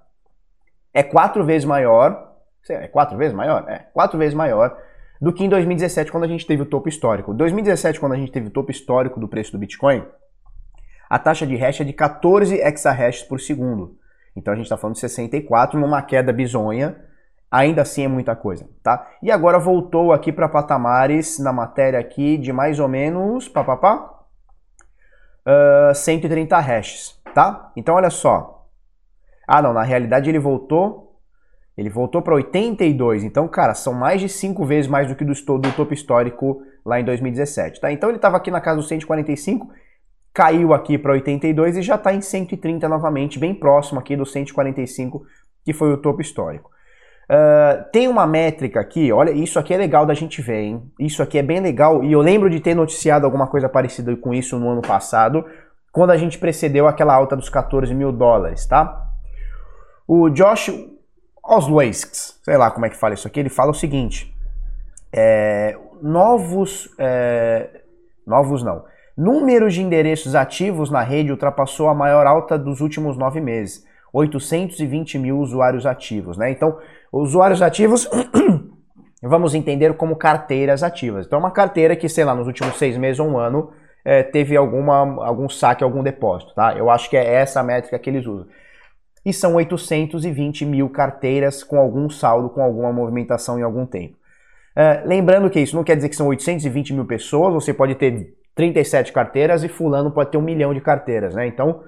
é 0.95 1.03
quatro 1.03 1.45
vezes 1.45 1.65
maior, 1.65 2.35
é 2.69 2.87
quatro 2.89 3.17
vezes 3.17 3.35
maior? 3.35 3.69
É, 3.69 3.87
quatro 3.93 4.19
vezes 4.19 4.35
maior 4.35 4.77
do 5.21 5.33
que 5.33 5.45
em 5.45 5.49
2017, 5.49 6.11
quando 6.11 6.25
a 6.25 6.29
gente 6.29 6.47
teve 6.47 6.63
o 6.63 6.67
topo 6.67 6.89
histórico. 6.89 7.35
2017, 7.35 8.01
quando 8.01 8.13
a 8.15 8.17
gente 8.17 8.33
teve 8.33 8.49
o 8.49 8.51
topo 8.51 8.71
histórico 8.71 9.21
do 9.21 9.29
preço 9.29 9.53
do 9.53 9.59
Bitcoin, 9.59 10.05
a 11.09 11.19
taxa 11.19 11.47
de 11.47 11.57
hash 11.57 11.83
é 11.83 11.85
de 11.85 11.93
14 11.93 12.57
exahashes 12.57 13.23
por 13.23 13.39
segundo. 13.39 13.99
Então 14.37 14.53
a 14.53 14.57
gente 14.57 14.67
está 14.67 14.77
falando 14.77 14.95
de 14.95 15.01
64 15.01 15.79
numa 15.79 16.03
queda 16.03 16.33
bizonha, 16.33 16.97
ainda 17.51 17.83
assim 17.83 18.05
é 18.05 18.09
muita 18.09 18.37
coisa, 18.37 18.69
tá? 18.83 19.09
E 19.23 19.31
agora 19.31 19.59
voltou 19.59 20.13
aqui 20.13 20.33
para 20.33 20.49
patamares 20.49 21.39
na 21.39 21.53
matéria 21.53 21.99
aqui 21.99 22.39
de 22.39 22.53
mais 22.53 22.79
ou 22.79 22.89
menos, 22.89 23.49
papapá, 23.49 24.25
uh, 25.91 25.95
130 25.95 26.59
hashes, 26.59 27.21
tá? 27.35 27.73
Então 27.77 27.95
olha 27.95 28.11
só. 28.11 28.69
Ah, 29.47 29.61
não, 29.61 29.73
na 29.73 29.83
realidade 29.83 30.31
ele 30.31 30.39
voltou 30.39 31.11
ele 31.81 31.89
voltou 31.89 32.21
para 32.21 32.35
82. 32.35 33.25
Então, 33.25 33.49
cara, 33.49 33.73
são 33.73 33.95
mais 33.95 34.21
de 34.21 34.29
5 34.29 34.67
vezes 34.67 34.87
mais 34.87 35.09
do 35.09 35.15
que 35.15 35.25
do, 35.25 35.33
do 35.33 35.73
topo 35.73 35.95
histórico 35.95 36.63
lá 36.85 37.01
em 37.01 37.05
2017, 37.05 37.81
tá? 37.81 37.91
Então 37.91 38.11
ele 38.11 38.17
estava 38.17 38.37
aqui 38.37 38.51
na 38.51 38.61
casa 38.61 38.77
dos 38.77 38.89
145, 38.89 39.67
caiu 40.33 40.73
aqui 40.73 40.97
para 40.97 41.13
82 41.13 41.77
e 41.77 41.83
já 41.83 41.97
está 41.97 42.13
em 42.13 42.21
130 42.21 42.89
novamente, 42.89 43.39
bem 43.39 43.55
próximo 43.55 43.99
aqui 43.99 44.17
do 44.17 44.25
145, 44.25 45.23
que 45.65 45.73
foi 45.73 45.93
o 45.93 45.97
topo 45.97 46.21
histórico. 46.21 46.71
Uh, 47.31 47.85
tem 47.93 48.09
uma 48.09 48.27
métrica 48.27 48.81
aqui, 48.81 49.13
olha, 49.13 49.31
isso 49.31 49.59
aqui 49.59 49.73
é 49.73 49.77
legal 49.77 50.05
da 50.05 50.15
gente 50.15 50.43
ver, 50.43 50.63
hein? 50.63 50.83
Isso 50.99 51.23
aqui 51.23 51.39
é 51.39 51.43
bem 51.43 51.61
legal 51.61 52.03
e 52.03 52.11
eu 52.11 52.21
lembro 52.21 52.51
de 52.51 52.59
ter 52.59 52.75
noticiado 52.75 53.25
alguma 53.25 53.47
coisa 53.47 53.69
parecida 53.69 54.17
com 54.17 54.35
isso 54.35 54.59
no 54.59 54.69
ano 54.69 54.83
passado, 54.83 55.45
quando 55.93 56.11
a 56.11 56.17
gente 56.17 56.39
precedeu 56.39 56.89
aquela 56.89 57.15
alta 57.15 57.37
dos 57.37 57.49
14 57.49 57.95
mil 57.95 58.11
dólares, 58.11 58.67
tá? 58.67 59.09
O 60.09 60.29
Josh 60.29 60.73
Oswasks, 61.43 62.41
sei 62.43 62.57
lá 62.57 62.71
como 62.71 62.87
é 62.87 62.91
que 62.91 62.97
fala 62.97 63.15
isso 63.15 63.29
aqui, 63.29 63.39
ele 63.39 63.49
fala 63.49 63.71
o 63.71 63.75
seguinte: 63.75 64.35
é, 65.13 65.77
novos, 66.03 66.93
é, 66.99 67.83
novos 68.27 68.65
não, 68.65 68.85
números 69.21 69.75
de 69.75 69.83
endereços 69.83 70.35
ativos 70.35 70.91
na 70.91 71.03
rede 71.03 71.31
ultrapassou 71.31 71.89
a 71.89 71.95
maior 71.95 72.27
alta 72.27 72.59
dos 72.59 72.81
últimos 72.81 73.19
nove 73.19 73.39
meses. 73.39 73.85
820 74.15 75.19
mil 75.19 75.39
usuários 75.39 75.85
ativos, 75.85 76.39
né? 76.39 76.51
Então, 76.51 76.79
usuários 77.13 77.61
ativos 77.61 78.09
vamos 79.23 79.55
entender 79.55 79.95
como 79.95 80.17
carteiras 80.17 80.83
ativas. 80.83 81.27
Então, 81.27 81.39
uma 81.39 81.51
carteira 81.51 81.95
que, 81.95 82.09
sei 82.09 82.25
lá, 82.25 82.35
nos 82.35 82.47
últimos 82.47 82.77
seis 82.77 82.97
meses 82.97 83.21
ou 83.21 83.29
um 83.29 83.39
ano 83.39 83.71
é, 84.05 84.23
teve 84.23 84.57
alguma, 84.57 85.25
algum 85.25 85.49
saque, 85.51 85.85
algum 85.85 86.03
depósito, 86.03 86.55
tá? 86.55 86.73
Eu 86.75 86.89
acho 86.89 87.11
que 87.11 87.17
é 87.17 87.35
essa 87.35 87.61
a 87.61 87.63
métrica 87.63 87.99
que 87.99 88.09
eles 88.09 88.27
usam. 88.27 88.49
E 89.25 89.35
são 89.35 89.55
820 89.57 90.65
mil 90.65 90.89
carteiras 90.89 91.63
com 91.63 91.79
algum 91.79 92.09
saldo, 92.09 92.49
com 92.49 92.63
alguma 92.63 92.91
movimentação 92.91 93.59
em 93.59 93.63
algum 93.63 93.85
tempo. 93.85 94.17
É, 94.75 95.03
lembrando 95.05 95.51
que 95.51 95.61
isso 95.61 95.77
não 95.77 95.85
quer 95.85 95.95
dizer 95.95 96.09
que 96.09 96.17
são 96.17 96.29
820 96.29 96.95
mil 96.95 97.05
pessoas, 97.05 97.53
você 97.53 97.75
pode 97.75 97.95
ter 97.97 98.40
37 98.55 99.13
carteiras 99.13 99.65
e 99.65 99.69
fulano 99.69 100.11
pode 100.11 100.31
ter 100.31 100.39
um 100.39 100.43
milhão 100.43 100.75
de 100.75 100.81
carteiras, 100.81 101.35
né? 101.35 101.47
Então, 101.47 101.83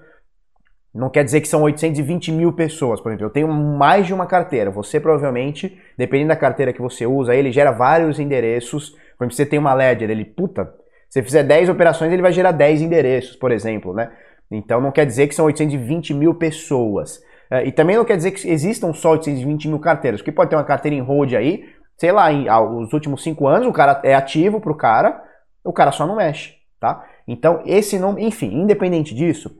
não 0.95 1.09
quer 1.09 1.25
dizer 1.25 1.41
que 1.41 1.49
são 1.49 1.63
820 1.63 2.31
mil 2.33 2.53
pessoas, 2.53 3.01
por 3.01 3.11
exemplo. 3.11 3.27
Eu 3.27 3.31
tenho 3.31 3.49
mais 3.49 4.07
de 4.07 4.13
uma 4.13 4.27
carteira. 4.27 4.71
Você 4.71 5.01
provavelmente, 5.01 5.81
dependendo 5.97 6.29
da 6.29 6.37
carteira 6.37 6.73
que 6.73 6.83
você 6.83 7.07
usa, 7.07 7.35
ele 7.35 7.51
gera 7.51 7.71
vários 7.71 8.19
endereços. 8.19 8.91
Por 9.17 9.25
exemplo, 9.25 9.37
você 9.37 9.47
tem 9.47 9.59
uma 9.59 9.73
Ledger, 9.73 10.11
ele, 10.11 10.25
puta, 10.25 10.75
se 11.09 11.21
você 11.21 11.23
fizer 11.23 11.43
10 11.43 11.69
operações, 11.71 12.13
ele 12.13 12.23
vai 12.23 12.33
gerar 12.33 12.53
10 12.53 12.83
endereços, 12.83 13.37
por 13.37 13.51
exemplo, 13.51 13.95
né? 13.95 14.11
Então 14.51 14.81
não 14.81 14.93
quer 14.93 15.07
dizer 15.07 15.29
que 15.29 15.35
são 15.35 15.47
820 15.47 16.13
mil 16.13 16.35
pessoas. 16.35 17.23
É, 17.51 17.67
e 17.67 17.73
também 17.73 17.97
não 17.97 18.05
quer 18.05 18.17
dizer 18.17 18.31
que 18.31 18.49
existam 18.49 18.93
só 18.93 19.13
820 19.13 19.69
mil 19.69 19.79
carteiras, 19.79 20.21
porque 20.21 20.33
pode 20.33 20.51
ter 20.51 20.57
uma 20.57 20.65
carteira 20.65 20.95
em 20.95 21.01
hold 21.01 21.35
aí, 21.35 21.65
sei 21.97 22.13
lá, 22.13 22.33
em 22.33 22.47
os 22.51 22.93
últimos 22.93 23.23
5 23.23 23.47
anos 23.47 23.67
o 23.67 23.73
cara 23.73 24.01
é 24.05 24.15
ativo 24.15 24.61
pro 24.61 24.75
cara, 24.75 25.23
o 25.65 25.73
cara 25.73 25.93
só 25.93 26.07
não 26.07 26.17
mexe, 26.17 26.55
tá? 26.81 27.05
Então 27.27 27.63
esse 27.67 27.99
nome, 27.99 28.25
enfim, 28.25 28.53
independente 28.53 29.15
disso, 29.15 29.51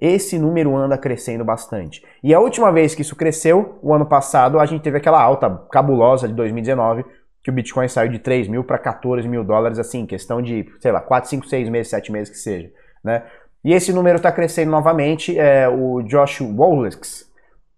esse 0.00 0.38
número 0.38 0.76
anda 0.76 0.96
crescendo 0.96 1.44
bastante. 1.44 2.04
E 2.22 2.32
a 2.32 2.40
última 2.40 2.70
vez 2.70 2.94
que 2.94 3.02
isso 3.02 3.16
cresceu, 3.16 3.78
o 3.82 3.92
ano 3.92 4.06
passado, 4.06 4.60
a 4.60 4.66
gente 4.66 4.82
teve 4.82 4.98
aquela 4.98 5.20
alta 5.20 5.50
cabulosa 5.70 6.28
de 6.28 6.34
2019, 6.34 7.04
que 7.42 7.50
o 7.50 7.52
Bitcoin 7.52 7.88
saiu 7.88 8.10
de 8.10 8.18
3 8.18 8.46
mil 8.46 8.62
para 8.62 8.78
14 8.78 9.26
mil 9.26 9.42
dólares, 9.42 9.78
assim, 9.78 10.06
questão 10.06 10.40
de, 10.40 10.66
sei 10.80 10.92
lá, 10.92 11.00
4, 11.00 11.30
5, 11.30 11.46
6 11.48 11.68
meses, 11.68 11.90
7 11.90 12.12
meses 12.12 12.30
que 12.30 12.38
seja, 12.38 12.70
né? 13.02 13.24
E 13.64 13.72
esse 13.72 13.92
número 13.92 14.16
está 14.16 14.30
crescendo 14.30 14.70
novamente, 14.70 15.36
é, 15.36 15.68
o 15.68 16.00
Josh 16.02 16.40
Wollex 16.40 17.28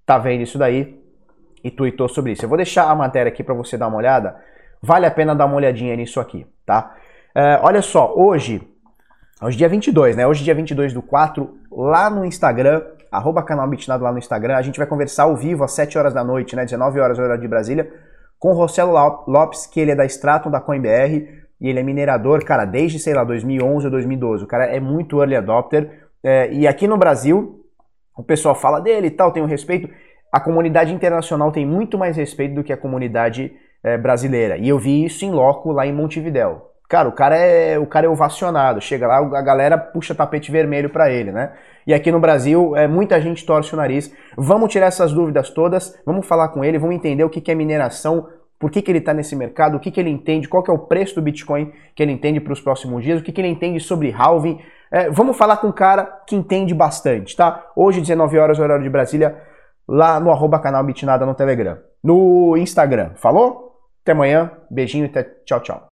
tá 0.05 0.19
vendo 0.19 0.43
isso 0.43 0.59
daí 0.59 1.01
e 1.65 1.71
tweetou 1.71 2.09
sobre 2.09 2.33
isso. 2.33 2.45
Eu 2.45 2.49
vou 2.49 2.57
deixar 2.59 2.91
a 2.91 2.95
matéria 2.95 3.31
aqui 3.31 3.43
para 3.43 3.55
você 3.55 3.79
dar 3.79 3.89
uma 3.89 3.97
olhada, 3.97 4.37
vale 4.83 5.07
a 5.07 5.11
pena 5.11 5.35
dar 5.35 5.47
uma 5.47 5.57
olhadinha 5.57 5.97
nisso 5.97 6.21
aqui, 6.21 6.47
tá? 6.67 6.95
É, 7.35 7.61
olha 7.63 7.83
só, 7.83 8.13
hoje 8.17 8.61
Hoje 9.43 9.57
dia 9.57 9.71
22, 9.71 10.17
né? 10.17 10.27
Hoje 10.27 10.45
dia 10.45 10.55
22 10.55 10.93
do 10.93 11.01
4, 11.01 11.49
lá 11.73 12.11
no 12.11 12.27
Instagram, 12.27 12.83
arroba 13.11 13.43
canal 13.43 13.67
Bitnado 13.67 14.05
lá 14.05 14.13
no 14.13 14.19
Instagram, 14.19 14.55
a 14.55 14.61
gente 14.61 14.77
vai 14.77 14.87
conversar 14.87 15.23
ao 15.23 15.35
vivo 15.35 15.65
às 15.65 15.73
7 15.73 15.97
horas 15.97 16.13
da 16.13 16.23
noite, 16.23 16.55
né? 16.55 16.67
19 16.67 17.01
horas 17.01 17.19
hora 17.19 17.39
de 17.39 17.49
Brasília, 17.49 17.91
com 18.39 18.51
o 18.51 18.53
Rossello 18.53 18.93
Lopes, 19.27 19.67
que 19.67 19.81
ele 19.81 19.93
é 19.93 19.95
da 19.95 20.05
Stratum, 20.05 20.51
da 20.51 20.61
CoinBR, 20.61 21.27
e 21.59 21.69
ele 21.71 21.81
é 21.81 21.83
minerador, 21.83 22.45
cara, 22.45 22.67
desde, 22.67 22.99
sei 22.99 23.15
lá, 23.15 23.25
2011 23.25 23.87
ou 23.87 23.91
2012. 23.91 24.45
O 24.45 24.47
cara 24.47 24.67
é 24.67 24.79
muito 24.79 25.19
early 25.21 25.37
adopter. 25.37 26.11
É, 26.23 26.53
e 26.53 26.69
aqui 26.69 26.87
no 26.87 26.99
Brasil, 26.99 27.65
o 28.15 28.23
pessoal 28.23 28.55
fala 28.55 28.79
dele 28.79 29.07
e 29.07 29.11
tal, 29.11 29.33
tem 29.33 29.43
um 29.43 29.47
respeito. 29.47 29.89
A 30.31 30.39
comunidade 30.39 30.93
internacional 30.93 31.51
tem 31.51 31.65
muito 31.65 31.97
mais 31.97 32.15
respeito 32.15 32.57
do 32.57 32.63
que 32.63 32.75
a 32.75 32.77
comunidade 32.77 33.57
é, 33.83 33.97
brasileira. 33.97 34.59
E 34.59 34.69
eu 34.69 34.79
vi 34.79 35.03
isso 35.03 35.25
em 35.25 35.31
loco 35.31 35.73
lá 35.73 35.87
em 35.87 35.95
Montevidéu. 35.95 36.70
Cara, 36.91 37.09
o 37.09 37.13
cara 37.13 37.37
é 37.37 37.79
o 37.79 37.87
cara 37.87 38.07
é 38.07 38.09
ovacionado. 38.09 38.81
Chega 38.81 39.07
lá, 39.07 39.19
a 39.19 39.43
galera 39.43 39.79
puxa 39.79 40.13
tapete 40.13 40.51
vermelho 40.51 40.91
para 40.91 41.09
ele, 41.09 41.31
né? 41.31 41.53
E 41.87 41.95
aqui 41.95 42.11
no 42.11 42.19
Brasil, 42.19 42.77
é, 42.77 42.89
muita 42.89 43.21
gente 43.21 43.47
torce 43.47 43.73
o 43.73 43.77
nariz. 43.77 44.13
Vamos 44.37 44.73
tirar 44.73 44.87
essas 44.87 45.13
dúvidas 45.13 45.51
todas, 45.51 45.97
vamos 46.05 46.27
falar 46.27 46.49
com 46.49 46.65
ele, 46.65 46.81
vamos 46.81 46.97
entender 46.97 47.23
o 47.23 47.31
que, 47.31 47.41
que 47.41 47.53
é 47.53 47.55
mineração, 47.55 48.27
por 48.59 48.73
que, 48.73 48.83
que 48.83 48.91
ele 48.91 48.99
está 48.99 49.15
nesse 49.15 49.37
mercado, 49.37 49.77
o 49.77 49.81
que, 49.81 49.89
que 49.93 50.01
ele 50.01 50.11
entende, 50.11 50.49
qual 50.49 50.65
que 50.65 50.71
é 50.71 50.75
o 50.75 50.81
preço 50.81 51.15
do 51.15 51.23
Bitcoin 51.23 51.73
que 51.95 52.03
ele 52.03 52.11
entende 52.11 52.41
para 52.41 52.53
os 52.53 52.61
próximos 52.61 53.05
dias, 53.05 53.21
o 53.21 53.23
que, 53.23 53.31
que 53.31 53.41
ele 53.41 53.49
entende 53.49 53.79
sobre 53.79 54.11
halving. 54.11 54.61
É, 54.91 55.09
vamos 55.11 55.37
falar 55.37 55.59
com 55.59 55.69
um 55.69 55.73
cara 55.73 56.03
que 56.27 56.35
entende 56.35 56.75
bastante, 56.75 57.37
tá? 57.37 57.71
Hoje, 57.77 58.01
19 58.01 58.37
horas, 58.37 58.59
horário 58.59 58.83
de 58.83 58.91
Brasília, 58.91 59.41
lá 59.87 60.19
no 60.19 60.29
arroba 60.29 60.59
canal 60.59 60.83
Bitnada 60.83 61.25
no 61.25 61.37
Telegram. 61.37 61.79
No 62.03 62.57
Instagram. 62.57 63.13
Falou? 63.15 63.77
Até 64.03 64.11
amanhã. 64.11 64.51
Beijinho 64.69 65.07
e 65.07 65.25
tchau, 65.45 65.61
tchau. 65.61 65.90